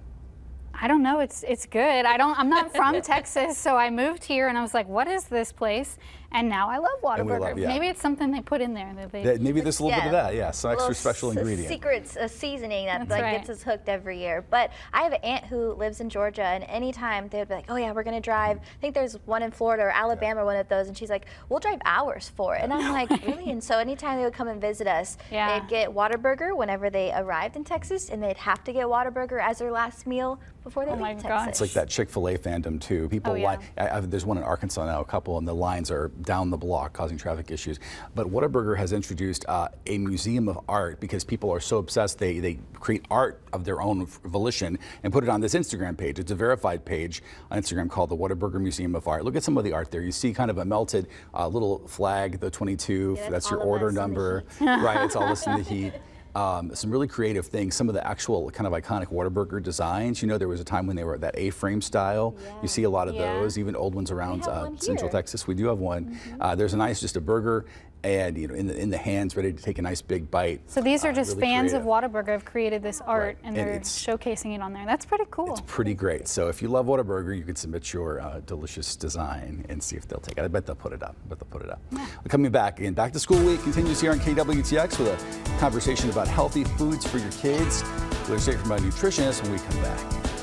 I 0.80 0.88
don't 0.88 1.02
know. 1.02 1.20
It's 1.20 1.44
it's 1.46 1.66
good. 1.66 2.04
I 2.04 2.16
don't. 2.16 2.38
I'm 2.38 2.48
not 2.50 2.74
from 2.74 3.00
Texas, 3.02 3.56
so 3.56 3.76
I 3.76 3.90
moved 3.90 4.24
here 4.24 4.48
and 4.48 4.58
I 4.58 4.62
was 4.62 4.74
like, 4.74 4.88
"What 4.88 5.06
is 5.08 5.24
this 5.24 5.52
place?" 5.52 5.96
And 6.32 6.48
now 6.48 6.68
I 6.68 6.78
love 6.78 6.90
And 7.04 7.26
we 7.28 7.32
Whataburger. 7.34 7.40
love- 7.40 7.58
yeah. 7.58 7.68
Maybe 7.68 7.86
it's 7.86 8.00
something 8.02 8.32
they 8.32 8.40
put 8.40 8.60
in 8.60 8.74
there 8.74 8.92
that 8.96 9.12
they. 9.12 9.22
That- 9.22 9.40
maybe 9.40 9.60
there's 9.60 9.78
a 9.78 9.84
little 9.84 10.00
bit 10.00 10.06
of 10.06 10.12
that. 10.12 10.34
Yeah, 10.34 10.50
some 10.50 10.72
extra 10.72 10.92
special 10.92 11.30
s- 11.30 11.36
ingredient. 11.36 11.68
Secret 11.68 12.16
uh, 12.16 12.26
seasoning 12.26 12.86
that 12.86 12.98
That's 12.98 13.10
like 13.12 13.22
right. 13.22 13.36
gets 13.38 13.50
us 13.50 13.62
hooked 13.62 13.88
every 13.88 14.18
year. 14.18 14.44
But 14.50 14.72
I 14.92 15.02
have 15.02 15.12
an 15.12 15.20
aunt 15.22 15.44
who 15.44 15.74
lives 15.74 16.00
in 16.00 16.10
Georgia, 16.10 16.42
and 16.42 16.64
anytime 16.64 17.28
they 17.28 17.38
would 17.38 17.48
be 17.48 17.54
like, 17.54 17.66
"Oh 17.68 17.76
yeah, 17.76 17.92
we're 17.92 18.02
gonna 18.02 18.20
drive." 18.20 18.58
I 18.58 18.80
think 18.80 18.94
there's 18.94 19.14
one 19.26 19.44
in 19.44 19.52
Florida 19.52 19.84
or 19.84 19.90
Alabama, 19.90 20.44
one 20.44 20.56
of 20.56 20.68
those, 20.68 20.88
and 20.88 20.98
she's 20.98 21.10
like, 21.10 21.26
"We'll 21.48 21.60
drive 21.60 21.78
hours 21.84 22.32
for 22.34 22.56
it." 22.56 22.62
And 22.64 22.72
I'm 22.72 22.90
like, 23.08 23.10
"Really?" 23.24 23.50
And 23.52 23.62
so 23.62 23.78
anytime 23.78 24.18
they 24.18 24.24
would 24.24 24.34
come 24.34 24.48
and 24.48 24.60
visit 24.60 24.88
us, 24.88 25.16
Yeah. 25.30 25.60
they'd 25.60 25.68
get 25.68 25.90
Whataburger 25.90 26.56
whenever 26.56 26.90
they 26.90 27.12
arrived 27.14 27.54
in 27.54 27.62
Texas, 27.62 28.10
and 28.10 28.20
they'd 28.20 28.38
have 28.38 28.64
to 28.64 28.72
get 28.72 28.86
Whataburger 28.86 29.40
as 29.40 29.58
their 29.60 29.70
last 29.70 30.04
meal 30.04 30.40
before 30.64 30.84
they 30.84 30.90
Oh 30.90 30.94
leave 30.94 31.00
my 31.02 31.12
Texas. 31.12 31.28
gosh. 31.28 31.48
It's 31.48 31.60
like 31.60 31.70
that 31.72 31.88
Chick 31.88 32.08
Fil 32.10 32.28
A 32.28 32.38
fandom 32.38 32.80
too. 32.80 33.08
People 33.08 33.32
Oh, 33.32 33.34
yeah. 33.36 33.44
line. 33.46 33.58
I, 33.78 33.88
I, 33.90 34.00
there's 34.00 34.24
one 34.26 34.38
in 34.38 34.42
Arkansas 34.42 34.84
now, 34.86 35.00
a 35.00 35.04
couple, 35.04 35.38
and 35.38 35.46
the 35.46 35.54
lines 35.54 35.90
are 35.90 36.08
down 36.22 36.50
the 36.50 36.56
block, 36.56 36.92
causing 36.94 37.16
traffic 37.18 37.50
issues. 37.50 37.78
But 38.14 38.26
Whataburger 38.28 38.76
has 38.76 38.92
introduced 38.92 39.44
uh, 39.48 39.68
a 39.86 39.98
museum 39.98 40.48
of 40.48 40.58
art 40.68 40.98
because 41.00 41.22
people 41.22 41.50
are 41.50 41.60
so 41.60 41.78
obsessed. 41.78 42.18
They 42.18 42.38
they 42.40 42.58
create 42.74 43.04
art 43.10 43.40
of 43.52 43.64
their 43.64 43.80
own 43.80 44.06
volition 44.06 44.78
and 45.02 45.12
put 45.12 45.22
it 45.22 45.30
on 45.30 45.40
this 45.40 45.54
Instagram 45.54 45.96
page. 45.96 46.18
It's 46.18 46.32
a 46.32 46.34
verified 46.34 46.84
page 46.84 47.22
on 47.50 47.60
Instagram 47.60 47.88
called 47.90 48.10
the 48.10 48.16
Whataburger 48.16 48.60
Museum 48.60 48.94
of 48.94 49.06
Art. 49.06 49.24
Look 49.24 49.36
at 49.36 49.44
some 49.44 49.56
of 49.58 49.64
the 49.64 49.72
art 49.72 49.90
there. 49.90 50.00
You 50.02 50.12
see 50.12 50.32
kind 50.32 50.50
of 50.50 50.58
a 50.58 50.64
melted 50.64 51.08
uh, 51.34 51.46
little 51.46 51.86
flag, 51.86 52.40
the 52.40 52.50
22. 52.50 53.16
Yeah, 53.18 53.30
that's 53.30 53.50
your 53.50 53.60
order 53.60 53.86
us 53.86 53.90
in 53.90 53.94
the 53.96 54.00
number. 54.00 54.44
right. 54.60 55.04
It's 55.04 55.14
all 55.16 55.28
this 55.28 55.46
in 55.46 55.54
the 55.56 55.62
heat. 55.62 55.92
Um, 56.34 56.74
some 56.74 56.90
really 56.90 57.06
creative 57.06 57.46
things. 57.46 57.76
Some 57.76 57.88
of 57.88 57.94
the 57.94 58.04
actual 58.06 58.50
kind 58.50 58.66
of 58.66 58.72
iconic 58.72 59.06
Whataburger 59.06 59.62
designs. 59.62 60.20
You 60.20 60.26
know, 60.28 60.36
there 60.36 60.48
was 60.48 60.60
a 60.60 60.64
time 60.64 60.86
when 60.86 60.96
they 60.96 61.04
were 61.04 61.16
that 61.18 61.34
A-frame 61.38 61.80
style. 61.80 62.36
You 62.60 62.66
see 62.68 62.82
a 62.82 62.90
lot 62.90 63.06
of 63.08 63.14
Yeah. 63.14 63.40
those, 63.40 63.56
even 63.56 63.76
old 63.76 63.94
ones 63.94 64.10
around 64.10 64.42
uh, 64.48 64.70
Central. 64.78 65.08
Texas. 65.10 65.46
We 65.46 65.54
do 65.54 65.66
have 65.66 65.78
one. 65.78 66.18
Uh, 66.40 66.54
there's 66.56 66.74
a 66.74 66.76
nice, 66.76 67.00
just 67.00 67.16
a 67.16 67.20
burger, 67.20 67.66
and 68.04 68.36
you 68.36 68.46
know, 68.46 68.54
in 68.54 68.66
the 68.66 68.76
in 68.78 68.90
the 68.90 68.98
hands, 68.98 69.34
ready 69.36 69.52
to 69.52 69.62
take 69.62 69.78
a 69.78 69.82
nice 69.82 70.02
big 70.02 70.30
bite. 70.30 70.60
so 70.70 70.80
these 70.80 71.04
are 71.04 71.08
Uh, 71.08 71.12
just 71.14 71.30
really 71.30 71.40
fans 71.40 71.70
creative. 71.72 71.86
of 71.88 71.92
Whataburger 72.12 72.28
have 72.28 72.44
created 72.44 72.82
this 72.82 73.00
art 73.00 73.24
Right. 73.24 73.36
and 73.44 73.56
And 73.56 73.68
they're 73.68 73.80
showcasing 73.80 74.54
it 74.54 74.60
on 74.60 74.72
there. 74.74 74.84
That's 74.86 75.06
pretty 75.06 75.24
cool. 75.30 75.52
It's 75.52 75.62
pretty 75.66 75.94
great. 75.94 76.28
So 76.28 76.48
if 76.48 76.60
you 76.60 76.68
love 76.68 76.86
Whataburger, 76.86 77.36
you 77.36 77.44
can 77.44 77.56
submit 77.56 77.92
your 77.92 78.20
uh, 78.20 78.40
delicious 78.46 78.94
design 78.94 79.64
and 79.70 79.82
see 79.82 79.96
if 79.96 80.06
they'll 80.06 80.20
take 80.20 80.36
it. 80.38 80.44
I 80.44 80.48
bet 80.48 80.66
they'll 80.66 80.76
put 80.76 80.92
it 80.92 81.02
up. 81.02 81.16
I 81.24 81.28
bet 81.30 81.38
they'll 81.40 81.48
put 81.50 81.62
it 81.62 81.70
up. 81.70 81.80
Well, 81.92 82.06
coming 82.28 82.50
back 82.52 82.78
again, 82.78 82.92
back 82.92 83.12
to 83.14 83.18
school 83.18 83.42
week 83.42 83.62
continues 83.62 84.00
here 84.00 84.12
on 84.12 84.20
KWTX 84.20 84.98
with 84.98 85.08
a 85.08 85.58
conversation 85.58 86.10
about 86.10 86.28
healthy 86.28 86.64
foods 86.64 87.06
for 87.06 87.18
your 87.18 87.32
kids. 87.32 87.82
We'll 88.28 88.38
straight 88.38 88.58
from 88.58 88.72
a 88.72 88.76
nutritionist 88.78 89.42
when 89.42 89.52
we 89.52 89.58
come 89.58 89.80
back. 89.82 90.33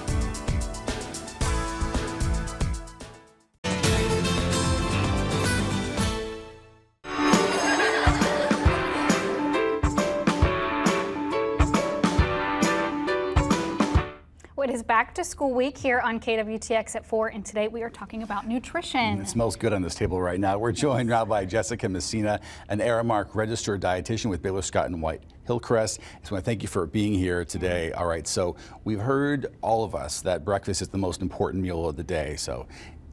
It 14.61 14.69
is 14.69 14.83
back 14.83 15.15
to 15.15 15.23
school 15.23 15.51
week 15.55 15.75
here 15.75 15.99
on 16.01 16.19
KWTX 16.19 16.95
at 16.95 17.03
4, 17.03 17.29
and 17.29 17.43
today 17.43 17.67
we 17.67 17.81
are 17.81 17.89
talking 17.89 18.21
about 18.21 18.47
nutrition. 18.47 19.17
Mm, 19.17 19.21
it 19.21 19.27
smells 19.27 19.55
good 19.55 19.73
on 19.73 19.81
this 19.81 19.95
table 19.95 20.21
right 20.21 20.39
now. 20.39 20.59
We're 20.59 20.71
joined 20.71 21.09
now 21.09 21.25
by 21.25 21.45
Jessica 21.45 21.89
Messina, 21.89 22.39
an 22.69 22.77
Aramark 22.77 23.33
registered 23.33 23.81
dietitian 23.81 24.29
with 24.29 24.43
Baylor 24.43 24.61
Scott 24.61 24.85
and 24.85 25.01
White 25.01 25.23
Hillcrest. 25.47 25.99
I 25.99 26.19
just 26.19 26.31
want 26.31 26.43
to 26.43 26.45
thank 26.45 26.61
you 26.61 26.67
for 26.67 26.85
being 26.85 27.13
here 27.13 27.43
today. 27.43 27.91
All 27.93 28.05
right, 28.05 28.27
so 28.27 28.55
we've 28.83 28.99
heard 28.99 29.47
all 29.61 29.83
of 29.83 29.95
us 29.95 30.21
that 30.21 30.45
breakfast 30.45 30.83
is 30.83 30.89
the 30.89 30.97
most 30.99 31.23
important 31.23 31.63
meal 31.63 31.89
of 31.89 31.95
the 31.95 32.03
day. 32.03 32.35
So 32.35 32.67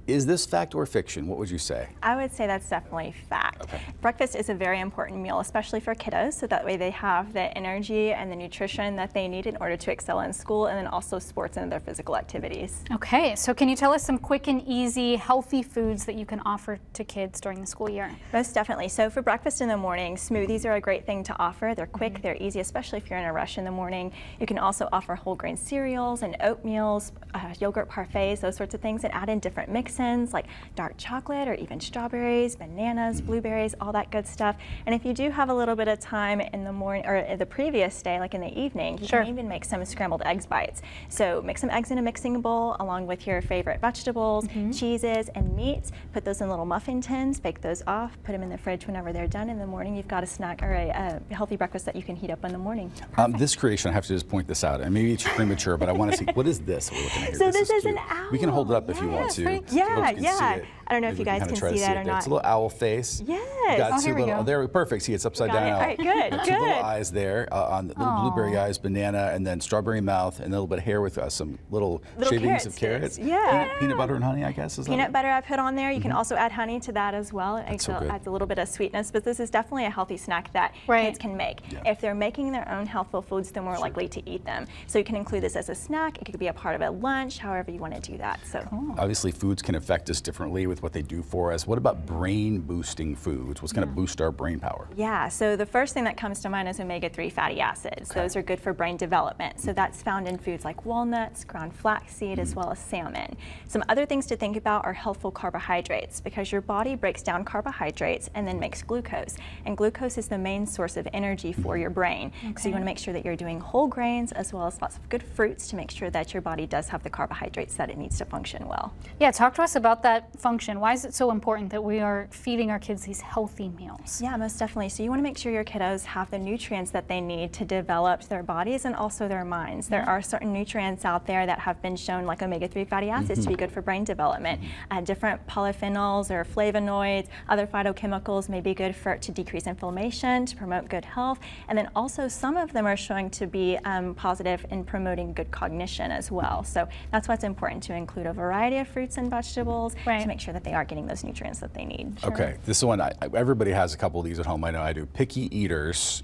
is 0.09 0.25
this 0.25 0.47
fact 0.47 0.75
or 0.75 0.87
fiction? 0.87 1.29
What 1.29 1.39
would 1.39 1.51
you 1.51 1.59
say? 1.59 1.87
I 2.03 2.17
would 2.17 2.33
say 2.33 2.47
that's 2.47 2.69
definitely 2.69 3.15
fact. 3.29 3.63
Okay. 3.63 3.81
Breakfast 4.01 4.37
is 4.37 4.49
a 4.49 4.55
very 4.55 4.81
important 4.81 5.21
meal, 5.21 5.41
especially 5.41 5.81
for 5.81 5.95
kiddos, 5.95 6.33
so 6.33 6.47
that 6.47 6.65
way 6.65 6.79
they 6.79 6.91
have 6.91 7.35
the 7.35 7.57
energy 7.57 8.13
and 8.13 8.33
the 8.33 8.37
nutrition 8.37 8.97
that 8.97 9.13
they 9.13 9.29
need 9.29 9.47
in 9.47 9.59
order 9.59 9.77
to 9.77 9.93
excel 9.93 10.21
in 10.21 10.33
school 10.33 10.67
and 10.67 10.79
then 10.79 10.87
also 10.87 11.19
sports 11.19 11.59
and 11.59 11.71
other 11.71 11.79
physical 11.79 12.17
activities. 12.17 12.83
Okay, 12.91 13.37
so 13.37 13.53
can 13.53 13.69
you 13.69 13.77
tell 13.77 13.93
us 13.93 14.03
some 14.03 14.17
quick 14.17 14.49
and 14.49 14.63
easy 14.67 15.17
healthy 15.17 15.63
foods 15.63 16.07
that 16.07 16.15
you 16.15 16.25
can 16.25 16.41
offer 16.47 16.79
to 16.95 17.05
kids 17.05 17.39
during 17.39 17.61
the 17.61 17.67
school 17.67 17.91
year? 17.91 18.11
Most 18.33 18.55
definitely. 18.55 18.89
So 18.89 19.11
for 19.11 19.21
breakfast 19.21 19.61
in 19.61 19.69
the 19.69 19.77
morning, 19.77 20.17
smoothies 20.17 20.65
are 20.65 20.77
a 20.77 20.81
great 20.81 21.05
thing 21.05 21.23
to 21.25 21.39
offer. 21.39 21.75
They're 21.77 21.87
quick, 21.87 22.23
they're 22.23 22.37
easy, 22.41 22.61
especially 22.61 22.99
if 22.99 23.11
you're 23.11 23.19
in 23.19 23.27
a 23.27 23.33
rush 23.33 23.59
in 23.59 23.65
the 23.65 23.71
morning. 23.71 24.11
You 24.41 24.47
can 24.47 24.59
also 24.59 24.89
offer 24.91 25.15
whole 25.15 25.35
grain 25.35 25.57
cereals 25.57 26.23
and 26.23 26.35
oatmeals, 26.41 27.13
uh, 27.35 27.53
yogurt 27.61 27.91
parfaits, 27.91 28.41
those 28.41 28.57
sorts 28.57 28.75
of 28.75 28.81
things, 28.81 29.05
and 29.05 29.13
add 29.13 29.29
in 29.29 29.39
different 29.39 29.69
mix-ins 29.99 30.33
like 30.33 30.47
dark 30.77 30.95
chocolate 30.97 31.49
or 31.49 31.55
even 31.55 31.81
strawberries, 31.81 32.57
bananas, 32.57 33.21
blueberries, 33.21 33.75
all 33.81 33.93
that 33.93 34.11
good 34.11 34.27
stuff. 34.27 34.57
And 34.87 34.95
if 34.95 35.05
you 35.05 35.13
do 35.13 35.31
have 35.31 35.49
a 35.51 35.55
little 35.55 35.75
bit 35.77 35.89
of 35.89 35.99
time 36.01 36.41
in 36.41 36.65
the 36.65 36.73
morning 36.73 37.07
or 37.07 37.37
the 37.37 37.47
previous 37.47 38.01
day, 38.03 38.19
like 38.21 38.35
in 38.35 38.41
the 38.41 38.59
evening, 38.59 38.99
you 38.99 39.07
Sure. 39.07 39.21
can 39.23 39.29
even 39.31 39.49
make 39.49 39.65
some 39.65 39.85
scrambled 39.85 40.23
eggs 40.25 40.47
bites. 40.47 40.83
So 41.09 41.43
mix 41.45 41.61
some 41.61 41.71
eggs 41.71 41.91
in 41.91 41.99
a 41.99 42.03
mixing 42.03 42.41
bowl 42.41 42.77
along 42.81 43.07
with 43.07 43.27
your 43.27 43.43
favorite 43.43 43.81
vegetables, 43.81 44.47
cheeses, 44.73 45.29
and 45.35 45.55
meats. 45.57 45.93
Put 46.13 46.25
those 46.25 46.41
in 46.41 46.49
little 46.49 46.67
muffin 46.67 47.01
tins, 47.01 47.41
bake 47.41 47.61
those 47.61 47.83
off, 47.87 48.17
put 48.25 48.33
them 48.33 48.43
in 48.43 48.51
the 48.51 48.59
fridge 48.59 48.87
whenever 48.87 49.13
they're 49.13 49.27
done. 49.27 49.49
In 49.49 49.59
the 49.59 49.67
morning, 49.67 49.97
you've 49.97 50.09
got 50.09 50.23
a 50.23 50.27
snack 50.27 50.63
or 50.63 50.73
a, 50.75 50.89
a 51.31 51.35
healthy 51.35 51.57
breakfast 51.57 51.85
that 51.87 51.97
you 51.97 52.03
can 52.03 52.17
heat 52.17 52.31
up 52.31 52.45
in 52.45 52.53
the 52.53 52.59
morning. 52.59 52.93
Um, 53.17 53.33
this 53.33 53.57
creation, 53.57 53.91
I 53.91 53.95
have 53.95 54.05
to 54.07 54.13
just 54.15 54.29
point 54.29 54.47
this 54.47 54.63
out, 54.65 54.81
and 54.81 54.93
maybe 54.93 55.13
it's 55.13 55.23
premature, 55.25 55.77
but 55.77 55.89
I 55.89 55.93
want 55.93 56.13
to 56.13 56.17
see 56.19 56.25
what 56.35 56.47
is 56.47 56.61
this 56.61 56.91
we're 56.91 57.03
looking 57.03 57.23
at 57.23 57.29
here? 57.31 57.39
So 57.39 57.51
this 57.51 57.71
is 57.71 57.83
cute. 57.83 57.97
an 57.97 58.27
We 58.33 58.39
can 58.39 58.49
hold 58.49 58.71
it 58.71 58.75
owl. 58.75 58.79
up 58.79 58.91
if 58.91 59.01
you 59.01 59.09
want 59.09 59.31
to. 59.33 59.45
so 59.45 59.79
yeah, 59.89 59.95
folks 59.97 60.09
can 60.13 60.19
see 60.19 60.25
yeah. 60.25 60.78
It. 60.89 60.91
I 60.91 60.95
don't 60.95 61.03
know 61.03 61.09
if 61.09 61.19
you 61.19 61.25
guys 61.25 61.43
can 61.47 61.55
try 61.55 61.73
see 61.73 61.81
that 61.81 61.97
it 61.97 62.01
or 62.01 62.05
not. 62.05 62.19
It's 62.19 62.27
a 62.27 62.31
little 62.31 62.47
owl 62.47 62.69
face. 62.69 63.23
Yes. 63.27 63.79
Got 63.79 63.93
Oh, 63.93 63.99
two 64.01 64.07
here 64.07 64.15
we 64.15 64.23
little, 64.23 64.39
go. 64.39 64.43
there, 64.45 64.69
perfect. 64.69 65.03
See, 65.05 65.13
it's 65.15 65.27
upside 65.27 65.51
down. 65.53 65.67
it. 65.67 65.71
owl. 65.71 65.81
All 65.81 65.87
right, 65.87 65.99
good, 65.99 66.31
Got 66.31 66.45
Two 66.47 66.53
little 66.53 66.67
good. 66.67 66.75
eyes 66.83 67.11
there 67.13 67.49
uh, 67.53 67.67
on 67.77 67.89
the 67.89 67.95
little 67.99 68.21
blueberry 68.23 68.57
eyes, 68.57 68.79
banana, 68.79 69.31
and 69.35 69.47
then 69.47 69.61
strawberry 69.61 70.01
mouth, 70.01 70.39
and 70.41 70.47
a 70.49 70.51
little 70.51 70.67
bit 70.67 70.79
of 70.79 70.85
hair 70.85 71.01
with 71.03 71.19
uh, 71.19 71.29
some 71.29 71.59
little, 71.71 72.03
Little 72.17 72.31
shavings 72.33 72.49
carrot 72.63 72.67
of 72.67 72.77
carrots. 72.77 73.15
sticks, 73.15 73.29
yeah. 73.29 73.65
Peanut, 73.65 73.81
peanut 73.81 73.97
butter 73.99 74.15
and 74.15 74.25
honey, 74.25 74.45
I 74.45 74.53
guess. 74.53 74.79
Is 74.79 74.87
Peanut 74.89 75.09
it? 75.11 75.13
butter 75.13 75.29
I 75.29 75.41
put 75.43 75.59
on 75.59 75.75
there. 75.75 75.91
You 75.91 76.01
can 76.01 76.13
also 76.13 76.35
add 76.37 76.51
honey 76.53 76.81
to 76.81 76.93
that 76.93 77.15
as 77.15 77.33
well. 77.33 77.57
It 77.59 77.67
Mm-hmm. 77.67 77.79
so 77.79 77.93
adds, 77.93 78.03
good. 78.03 78.11
adds 78.11 78.27
a 78.27 78.31
little 78.31 78.49
bit 78.49 78.59
of 78.59 78.69
sweetness, 78.69 79.11
but 79.11 79.25
this 79.25 79.39
is 79.41 79.51
definitely 79.51 79.85
a 79.85 79.91
healthy 79.91 80.17
snack 80.17 80.53
that 80.55 80.75
Right. 80.87 81.07
kids 81.07 81.19
can 81.19 81.37
make. 81.37 81.59
Yeah. 81.71 81.83
If 81.85 82.01
they're 82.01 82.15
making 82.15 82.53
their 82.53 82.69
own 82.71 82.87
healthful 82.87 83.21
foods, 83.23 83.51
they're 83.51 83.63
more 83.63 83.79
likely 83.79 84.09
to 84.09 84.29
eat 84.29 84.45
them. 84.45 84.67
So 84.87 84.99
you 84.99 85.05
can 85.05 85.17
include 85.17 85.43
this 85.43 85.57
as 85.57 85.69
a 85.69 85.75
snack. 85.75 86.19
It 86.21 86.25
could 86.25 86.39
be 86.39 86.47
a 86.47 86.53
part 86.53 86.75
of 86.75 86.81
a 86.81 86.91
lunch, 86.91 87.39
however 87.39 87.71
you 87.71 87.79
want 87.79 87.95
to 87.95 88.01
do 88.01 88.17
that. 88.19 88.41
So 88.47 88.67
Obviously, 88.99 89.31
foods 89.31 89.61
can 89.63 89.75
affect 89.75 90.09
us 90.11 90.21
differently 90.21 90.67
with 90.67 90.78
what 90.83 90.93
they 90.93 91.03
do 91.03 91.23
for 91.23 91.53
us. 91.53 91.67
What 91.67 91.79
about 91.79 92.07
brain 92.07 92.61
boosting 92.61 93.15
foods? 93.15 93.29
foods. 93.29 93.63
What's 93.63 93.73
going 93.73 93.87
to 93.87 93.93
boost 93.93 94.21
our 94.21 94.31
brain 94.31 94.59
power? 94.59 94.89
Yeah, 94.97 95.29
so 95.29 95.57
the 95.57 95.67
first 95.67 95.95
thing 95.95 96.05
that 96.05 96.17
comes 96.17 96.41
to 96.41 96.49
mind 96.49 96.69
is 96.69 96.81
omega-3 96.81 97.33
fatty 97.33 97.61
acids. 97.61 98.11
Okay. 98.11 98.21
Those 98.21 98.37
are 98.37 98.43
good 98.43 98.61
for 98.61 98.73
brain 98.73 98.97
development. 98.97 99.61
So 99.61 99.73
that's 99.73 100.03
found 100.03 100.29
in 100.29 100.39
foods 100.39 100.65
like 100.65 100.85
walnuts, 100.85 101.45
ground 101.45 101.75
flaxseed, 101.75 102.39
mm. 102.39 102.43
as 102.43 102.55
well 102.55 102.71
as 102.71 102.79
salmon. 102.79 103.37
Some 103.67 103.85
other 103.89 104.07
things 104.07 104.27
to 104.27 104.37
think 104.37 104.57
about 104.57 104.85
are 104.85 104.93
healthful 104.93 105.31
carbohydrates 105.31 106.21
because 106.21 106.53
your 106.53 106.61
body 106.61 106.95
breaks 106.95 107.23
down 107.23 107.45
carbohydrates 107.45 108.31
and 108.35 108.47
then 108.47 108.59
makes 108.59 108.83
glucose. 108.83 109.37
And 109.65 109.77
glucose 109.77 110.19
is 110.19 110.29
the 110.29 110.39
main 110.39 110.67
source 110.67 110.97
of 110.97 111.09
energy 111.13 111.53
for 111.53 111.77
your 111.77 111.91
brain. 111.91 112.33
Okay. 112.45 112.63
So 112.63 112.69
you 112.69 112.73
want 112.73 112.83
to 112.83 112.87
make 112.87 112.99
sure 112.99 113.15
that 113.15 113.25
you're 113.25 113.37
doing 113.37 113.61
whole 113.61 113.87
grains 113.87 114.33
as 114.33 114.53
well 114.53 114.67
as 114.67 114.81
lots 114.81 114.97
of 114.97 115.09
good 115.09 115.23
fruits 115.23 115.69
to 115.69 115.77
make 115.77 115.91
sure 115.91 116.11
that 116.11 116.33
your 116.33 116.41
body 116.41 116.67
does 116.67 116.89
have 116.89 117.03
the 117.03 117.11
carbohydrates 117.11 117.75
that 117.77 117.91
it 117.91 117.99
needs 117.99 118.19
to 118.19 118.25
function 118.25 118.67
well. 118.69 118.93
Yeah, 119.21 119.31
talk 119.31 119.55
to 119.55 119.63
us 119.63 119.77
about 119.77 120.03
that 120.03 120.39
function. 120.39 120.68
Why 120.77 120.93
is 120.93 121.05
it 121.07 121.15
so 121.15 121.31
important 121.31 121.71
that 121.71 121.83
we 121.83 122.01
are 122.01 122.29
feeding 122.31 122.71
our 122.71 122.79
kids 122.79 123.03
these 123.05 123.23
healthy 123.23 123.71
meals? 123.71 124.21
Yeah, 124.21 124.37
most 124.37 124.59
definitely. 124.59 124.91
So 124.91 125.03
you 125.03 125.09
want 125.09 125.21
to 125.21 125.23
make 125.23 125.39
sure 125.39 125.51
your 125.51 125.65
kiddos 125.65 126.05
have 126.05 126.31
the 126.31 126.39
nutrients 126.39 126.91
that 126.91 127.09
they 127.09 127.21
need 127.21 127.55
to 127.55 127.65
develop 127.65 128.25
their 128.25 128.43
bodies 128.43 128.85
and 128.85 128.95
also 128.95 129.29
their 129.29 129.45
minds. 129.45 129.89
There 129.89 130.07
are 130.07 130.21
certain 130.21 130.53
nutrients 130.53 131.07
out 131.07 131.27
there 131.27 131.47
that 131.47 131.59
have 131.61 131.81
been 131.81 131.97
shown, 131.97 132.27
like 132.27 132.43
omega-3 132.43 132.87
fatty 132.87 133.09
acids, 133.09 133.31
mm 133.31 133.35
-hmm. 133.35 133.43
to 133.43 133.49
be 133.49 133.55
mm-hmm. 133.55 133.61
good 133.61 133.73
for 133.73 133.83
brain 133.83 134.05
development. 134.05 134.61
Uh, 134.91 135.01
different 135.01 135.41
polyphenols 135.47 136.31
or 136.31 136.45
flavonoids, 136.45 137.29
other 137.49 137.67
phytochemicals 137.67 138.49
may 138.49 138.61
be 138.61 138.75
good 138.75 138.95
for 138.95 139.17
to 139.17 139.33
decrease 139.33 139.67
inflammation, 139.71 140.45
to 140.45 140.57
promote 140.57 140.89
good 140.89 141.05
health, 141.05 141.39
and 141.69 141.79
then 141.79 141.89
also 141.95 142.29
some 142.29 142.57
of 142.57 142.73
them 142.73 142.87
are 142.87 142.97
showing 142.97 143.31
to 143.31 143.47
be 143.47 143.79
um, 143.85 144.15
positive 144.15 144.67
in 144.71 144.85
promoting 144.85 145.33
good 145.33 145.51
cognition 145.51 146.11
as 146.11 146.31
well. 146.31 146.65
So 146.65 146.81
that's 147.11 147.27
why 147.29 147.35
it's 147.35 147.45
important 147.45 147.83
to 147.87 147.95
include 147.95 148.27
a 148.27 148.33
variety 148.33 148.79
of 148.79 148.89
fruits 148.89 149.19
and 149.19 149.31
vegetables 149.31 149.95
right. 150.07 150.23
to 150.23 150.29
make 150.29 150.41
sure 150.41 150.58
that 150.59 150.69
they 150.69 150.75
are 150.75 150.85
getting 150.85 151.07
those 151.07 151.23
nutrients 151.23 151.61
that 151.61 151.73
they 151.73 151.85
need. 151.85 152.19
Sure. 152.21 152.33
Okay, 152.33 152.57
this 152.65 152.83
one, 152.83 153.01
I, 153.01 153.13
everybody 153.35 153.71
has 153.71 153.95
a 153.95 153.97
couple 153.97 154.19
of 154.19 154.27
these 154.27 154.41
at 154.41 154.47
home. 154.47 154.65
I 154.65 154.73
know 154.73 154.83
I 154.83 154.93
do. 154.93 155.07
Picky 155.07 155.57
eaters. 155.57 156.23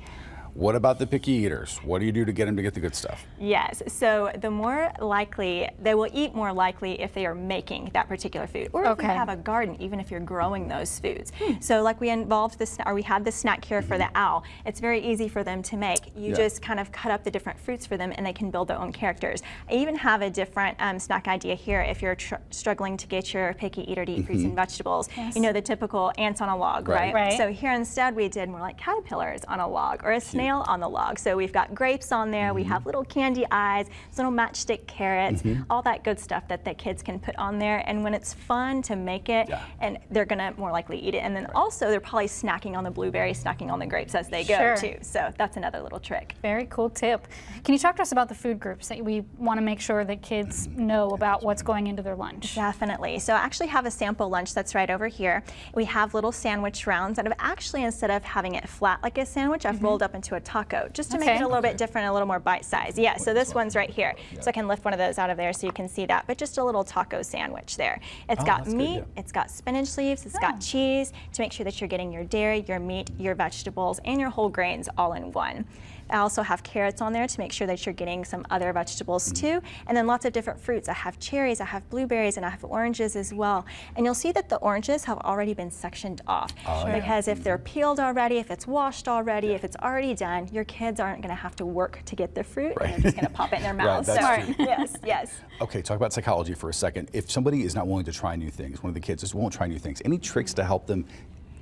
What 0.55 0.77
about 0.77 1.01
the 1.01 1.07
picky 1.07 1.33
eaters? 1.33 1.79
What 1.79 1.99
do 1.99 2.07
you 2.07 2.13
do 2.13 2.25
to 2.25 2.33
get 2.33 2.45
them 2.45 2.57
to 2.57 2.63
get 2.63 2.75
the 2.75 2.81
good 2.81 2.95
stuff? 2.95 3.27
Yes, 3.41 3.83
so 3.89 4.31
the 4.41 4.53
more 4.53 4.93
likely, 5.01 5.69
they 5.83 5.97
will 5.97 6.09
eat 6.15 6.33
more 6.33 6.53
likely 6.53 7.01
if 7.01 7.13
they 7.13 7.27
are 7.27 7.35
making 7.35 7.91
that 7.93 8.07
particular 8.07 8.47
food. 8.47 8.69
Or 8.73 8.85
if 8.85 8.91
okay. 8.91 9.09
you 9.09 9.15
have 9.15 9.29
a 9.29 9.35
garden, 9.35 9.77
even 9.83 9.99
if 9.99 10.13
you're 10.13 10.21
growing 10.21 10.69
those 10.69 11.01
foods. 11.01 11.33
Hmm. 11.37 11.55
So 11.59 11.83
like 11.83 12.01
we 12.01 12.09
involved 12.09 12.61
this, 12.61 12.79
or 12.87 12.95
we 12.95 13.03
had 13.03 13.25
the 13.25 13.33
snack 13.33 13.65
here 13.65 13.83
for 13.83 13.99
the 13.99 14.09
owl. 14.15 14.45
It's 14.65 14.79
very 14.79 15.05
easy 15.05 15.29
for 15.29 15.43
them 15.43 15.61
to 15.65 15.77
make. 15.77 16.15
You 16.15 16.31
yeah. 16.31 16.37
just 16.37 16.63
kind 16.63 16.79
of 16.79 16.93
cut 16.93 17.11
up 17.11 17.25
the 17.25 17.33
different 17.33 17.59
fruits 17.59 17.85
for 17.85 17.97
them 17.97 18.13
and 18.17 18.25
they 18.25 18.33
can 18.33 18.53
build 18.53 18.69
their 18.69 18.79
own 18.79 18.93
characters. 18.93 19.43
I 19.69 19.75
even 19.75 19.97
have 19.97 20.23
a 20.23 20.31
different 20.31 20.77
um, 20.79 21.01
snack 21.01 21.27
idea 21.27 21.57
here 21.57 21.81
if 21.81 22.01
you're 22.01 22.17
struggling 22.51 22.97
to 22.99 23.09
get 23.09 23.35
your 23.35 23.55
picky 23.55 23.91
eater 23.91 24.05
to 24.05 24.13
eat 24.13 24.19
mm 24.19 24.23
-hmm. 24.23 24.27
fruits 24.27 24.45
and 24.45 24.53
mm-hmm. 24.53 24.67
vegetables. 24.67 25.09
Yes. 25.17 25.35
You 25.35 25.43
know, 25.43 25.53
the 25.53 25.63
typical 25.63 26.13
ants 26.17 26.41
on 26.41 26.49
a 26.49 26.57
log, 26.57 26.89
right. 26.89 27.13
right? 27.13 27.15
right? 27.15 27.37
So 27.37 27.67
here 27.67 27.75
instead 27.75 28.15
we 28.15 28.29
did 28.29 28.49
more 28.49 28.65
like 28.67 28.79
caterpillars 28.85 29.43
on 29.49 29.59
a 29.59 29.69
log 29.69 30.05
or 30.05 30.13
a 30.13 30.21
snake 30.21 30.44
snail 30.45 30.65
on 30.69 30.81
the 30.81 30.89
log. 30.89 31.19
So 31.19 31.37
we've 31.37 31.53
got 31.53 31.75
grapes 31.75 32.13
on 32.13 32.31
there, 32.31 32.49
mm 32.49 32.51
-hmm. 32.51 32.55
we 32.57 32.65
have 32.65 32.81
mm-hmm. 32.81 32.89
little 32.89 33.05
candy 33.05 33.47
eyes, 33.51 33.87
little 34.17 34.33
matchstick 34.33 34.87
carrots, 34.87 35.43
mm 35.43 35.55
-hmm. 35.55 35.65
all 35.71 35.83
that 35.83 36.05
good 36.05 36.21
stuff 36.21 36.43
that 36.49 36.65
the 36.65 36.75
kids 36.75 37.03
can 37.03 37.19
put 37.19 37.37
on 37.39 37.59
there. 37.59 37.83
And 37.89 38.03
when 38.05 38.15
it's 38.15 38.35
fun 38.35 38.83
to 38.83 38.97
make 38.97 39.27
it, 39.41 39.49
yeah. 39.49 39.85
and 39.85 39.99
they're 40.13 40.31
gonna 40.33 40.53
more 40.57 40.73
likely 40.77 40.99
eat 41.07 41.15
it. 41.15 41.23
And 41.27 41.35
then 41.37 41.47
also 41.55 41.85
they're 41.91 42.09
probably 42.11 42.29
snacking 42.29 42.77
on 42.79 42.85
the 42.85 42.91
blueberries, 42.91 43.43
snacking 43.43 43.71
on 43.73 43.79
the 43.79 43.87
grapes 43.87 44.15
as 44.15 44.29
they 44.29 44.45
go 44.45 44.59
sure. 44.63 44.77
too. 44.85 44.97
So 45.15 45.21
that's 45.41 45.57
another 45.57 45.81
little 45.87 46.03
trick. 46.11 46.27
Very 46.43 46.67
cool 46.75 46.91
tip. 46.91 47.21
Can 47.65 47.73
you 47.75 47.81
talk 47.87 47.95
to 47.97 48.03
us 48.03 48.13
about 48.13 48.29
the 48.29 48.39
food 48.45 48.59
groups 48.65 48.89
that 48.89 48.99
we 49.11 49.17
want 49.39 49.57
to 49.61 49.65
make 49.71 49.81
sure 49.89 50.05
that 50.11 50.21
kids 50.33 50.55
know 50.91 51.05
about 51.19 51.39
what's 51.47 51.65
going 51.71 51.87
into 51.91 52.03
their 52.03 52.19
lunch? 52.27 52.47
Definitely. 52.55 53.15
So 53.27 53.31
I 53.33 53.43
actually 53.49 53.71
have 53.77 53.87
a 53.87 53.91
sample 53.91 54.29
lunch 54.37 54.51
that's 54.57 54.73
right 54.79 54.91
over 54.95 55.09
here. 55.21 55.37
We 55.81 55.85
have 55.97 56.07
little 56.19 56.33
sandwich 56.33 56.79
rounds 56.93 57.15
that 57.17 57.25
have 57.29 57.39
actually, 57.55 57.83
instead 57.91 58.11
of 58.17 58.23
having 58.37 58.55
it 58.61 58.65
flat 58.79 58.99
like 59.07 59.17
a 59.23 59.27
sandwich, 59.37 59.65
I've 59.65 59.77
mm 59.77 59.81
-hmm. 59.81 59.89
rolled 59.89 60.03
up 60.07 60.15
into 60.15 60.34
a 60.35 60.41
taco 60.41 60.65
taco, 60.65 60.89
just 60.93 61.11
to 61.11 61.17
okay. 61.17 61.27
make 61.27 61.41
it 61.41 61.45
a 61.45 61.47
little 61.47 61.63
bit 61.63 61.77
different, 61.77 62.09
a 62.09 62.13
little 62.13 62.27
more 62.27 62.39
bite-sized. 62.39 62.99
Yeah, 62.99 63.17
so 63.17 63.35
this 63.35 63.55
one's 63.55 63.77
right 63.77 63.91
here. 63.91 64.15
So 64.41 64.49
I 64.49 64.53
can 64.53 64.69
lift 64.69 64.85
one 64.85 64.93
of 64.93 64.99
those 64.99 65.19
out 65.19 65.31
of 65.31 65.37
there 65.37 65.53
so 65.53 65.67
you 65.67 65.73
can 65.73 65.89
see 65.89 66.07
that, 66.07 66.27
but 66.27 66.39
just 66.39 66.59
a 66.59 66.65
little 66.65 66.85
taco 66.85 67.23
sandwich 67.23 67.77
there. 67.77 68.01
It's 68.29 68.43
oh, 68.43 68.47
got 68.47 68.67
meat, 68.67 68.77
good, 68.77 68.95
yeah. 68.95 69.21
it's 69.21 69.33
got 69.33 69.51
spinach 69.51 69.97
leaves, 69.97 70.27
It's 70.27 70.37
oh. 70.37 70.41
got 70.41 70.61
cheese 70.61 71.13
to 71.33 71.43
make 71.43 71.53
sure 71.53 71.65
that 71.65 71.81
you're 71.81 71.89
getting 71.89 72.13
your 72.13 72.25
dairy, 72.25 72.65
your 72.69 72.79
meat, 72.79 73.11
your 73.19 73.35
vegetables, 73.35 74.01
and 74.05 74.21
your 74.21 74.31
whole 74.31 74.49
grains 74.49 74.89
all 74.97 75.15
in 75.15 75.33
one. 75.33 75.65
I 76.11 76.19
also 76.19 76.43
have 76.43 76.63
carrots 76.63 77.01
on 77.01 77.13
there 77.13 77.27
to 77.27 77.41
make 77.41 77.53
sure 77.53 77.67
that 77.67 77.85
you're 77.85 77.95
getting 77.95 78.25
some 78.25 78.47
other 78.51 78.73
vegetables 78.73 79.31
mm. 79.31 79.37
too. 79.37 79.63
And 79.87 79.97
then 79.97 80.07
lots 80.07 80.25
of 80.25 80.33
different 80.33 80.61
fruits. 80.61 80.89
I 80.89 80.93
have 80.93 81.19
cherries, 81.19 81.61
I 81.61 81.65
have 81.65 81.89
blueberries, 81.91 82.37
and 82.37 82.45
I 82.45 82.51
have 82.51 82.65
oranges 82.65 83.17
as 83.17 83.33
well. 83.33 83.65
And 83.97 84.05
you'll 84.05 84.15
see 84.15 84.33
that 84.33 84.49
the 84.49 84.57
oranges 84.57 85.05
have 85.05 85.19
already 85.19 85.55
been 85.55 85.71
sectioned 85.71 86.23
off. 86.27 86.53
Oh, 86.67 86.85
because 86.93 87.27
yeah. 87.27 87.33
if 87.33 87.45
they're 87.45 87.59
peeled 87.59 88.01
already, 88.01 88.39
if 88.39 88.51
it's 88.51 88.67
washed 88.67 89.09
already, 89.09 89.49
if 89.49 89.65
it's 89.65 89.77
already 89.77 90.15
done, 90.15 90.49
your 90.53 90.65
kids 90.65 91.01
aren't 91.01 91.23
going 91.23 91.35
to 91.35 91.41
have 91.41 91.57
to 91.57 91.67
work 91.67 92.01
to 92.07 92.17
get 92.17 92.35
the 92.35 92.45
fruit 92.45 92.75
right. 92.81 92.91
and 92.91 92.95
they're 92.95 93.13
just 93.13 93.17
going 93.17 93.27
to 93.27 93.33
pop 93.33 93.53
it 93.53 93.57
in 93.57 93.63
their 93.63 93.75
mouths. 93.85 94.09
right, 94.09 94.47
so, 94.47 94.55
yes, 94.59 94.97
yes. 95.05 95.41
Okay, 95.61 95.83
talk 95.83 95.97
about 95.97 96.13
psychology 96.13 96.55
for 96.55 96.69
a 96.69 96.75
second. 96.75 97.11
If 97.13 97.31
somebody 97.31 97.63
is 97.63 97.75
not 97.75 97.87
willing 97.87 98.05
to 98.05 98.13
try 98.13 98.37
new 98.37 98.51
things, 98.51 98.83
one 98.83 98.89
of 98.89 98.95
the 98.95 99.01
kids 99.01 99.23
just 99.23 99.35
won't 99.35 99.53
try 99.53 99.67
new 99.67 99.79
things, 99.79 100.03
any 100.05 100.19
tricks 100.19 100.55
to 100.55 100.65
help 100.65 100.87
them 100.87 101.05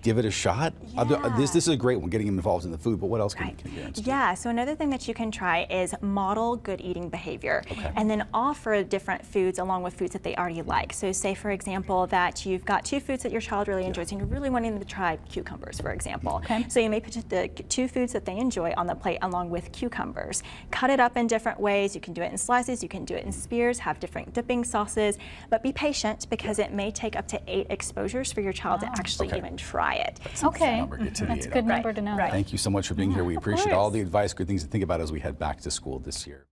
give 0.02 0.18
it 0.18 0.24
a 0.24 0.30
shot? 0.30 0.74
Uh, 0.96 1.06
yeah. 1.08 1.34
This, 1.36 1.50
this 1.50 1.64
is 1.68 1.72
a 1.72 1.76
great 1.76 2.00
one, 2.00 2.10
getting 2.10 2.26
them 2.26 2.36
involved 2.36 2.64
in 2.64 2.72
the 2.72 2.78
food, 2.78 3.00
but 3.00 3.06
what 3.06 3.20
else 3.20 3.34
can, 3.34 3.46
right. 3.46 3.58
can 3.58 3.72
you 3.72 3.90
do? 3.90 4.02
Yeah, 4.02 4.34
so 4.34 4.50
another 4.50 4.74
thing 4.74 4.90
that 4.90 5.06
you 5.08 5.14
can 5.14 5.30
try 5.30 5.66
is 5.70 5.94
model 6.00 6.56
good 6.56 6.80
eating 6.80 7.08
behavior 7.08 7.62
okay. 7.70 7.92
and 7.96 8.10
then 8.10 8.26
offer 8.34 8.82
different 8.82 9.24
foods 9.24 9.58
along 9.58 9.82
with 9.82 9.94
foods 9.94 10.12
that 10.12 10.22
they 10.22 10.34
already 10.36 10.62
like. 10.62 10.92
So 10.92 11.12
say, 11.12 11.34
for 11.34 11.50
example, 11.50 12.06
that 12.08 12.44
you've 12.44 12.64
got 12.64 12.84
two 12.84 13.00
foods 13.00 13.22
that 13.22 13.32
your 13.32 13.40
child 13.40 13.68
really 13.68 13.84
enjoys 13.84 14.10
yeah. 14.10 14.18
and 14.18 14.26
you're 14.28 14.34
really 14.34 14.50
wanting 14.50 14.72
them 14.72 14.80
to 14.80 14.86
try 14.86 15.16
cucumbers, 15.28 15.80
for 15.80 15.92
example. 15.92 16.42
Okay. 16.44 16.66
So 16.68 16.80
you 16.80 16.90
may 16.90 17.00
put 17.00 17.12
the 17.28 17.48
two 17.68 17.88
foods 17.88 18.12
that 18.12 18.24
they 18.24 18.36
enjoy 18.36 18.74
on 18.76 18.86
the 18.86 18.94
plate 18.94 19.18
along 19.22 19.50
with 19.50 19.70
cucumbers. 19.72 20.42
Cut 20.70 20.90
it 20.90 20.98
up 21.00 21.16
in 21.16 21.26
different 21.26 21.60
ways. 21.60 21.94
You 21.94 22.00
can 22.00 22.12
do 22.12 22.22
it 22.22 22.32
in 22.32 22.38
slices, 22.38 22.82
you 22.82 22.88
can 22.88 23.04
do 23.04 23.14
it 23.14 23.24
in 23.24 23.32
spears, 23.32 23.78
have 23.78 24.00
different 24.00 24.34
dipping 24.34 24.64
sauces, 24.64 25.18
but 25.48 25.62
be 25.62 25.72
patient 25.72 26.26
because 26.28 26.58
it 26.58 26.72
may 26.72 26.90
take 26.90 27.16
up 27.16 27.28
to 27.28 27.40
eight 27.46 27.66
exposures 27.70 28.32
for 28.32 28.40
your 28.40 28.52
child 28.52 28.80
to 28.80 28.86
actually 28.86 29.28
okay. 29.28 29.38
even 29.38 29.56
try 29.56 29.91
try 29.92 30.04
it. 30.04 30.20
That's 30.24 30.44
okay. 30.44 30.78
Number, 30.78 30.98
mm-hmm. 30.98 31.26
That's 31.26 31.46
a 31.46 31.48
good 31.48 31.66
number 31.66 31.88
right. 31.88 31.96
to 31.96 32.02
know. 32.02 32.16
Right. 32.16 32.30
Thank 32.30 32.52
you 32.52 32.58
so 32.58 32.70
much 32.70 32.88
for 32.88 32.94
being 32.94 33.10
yeah, 33.10 33.16
here. 33.16 33.24
We 33.24 33.36
appreciate 33.36 33.64
course. 33.64 33.76
all 33.76 33.90
the 33.90 34.00
advice, 34.00 34.32
good 34.32 34.46
things 34.46 34.62
to 34.64 34.68
think 34.68 34.84
about 34.84 35.00
as 35.00 35.12
we 35.12 35.20
head 35.20 35.38
back 35.38 35.60
to 35.62 35.70
school 35.70 35.98
this 35.98 36.26
year. 36.26 36.46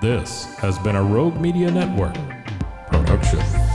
This 0.00 0.44
has 0.58 0.78
been 0.80 0.94
a 0.94 1.02
Rogue 1.02 1.40
Media 1.40 1.70
Network 1.70 2.14
production. 2.86 3.65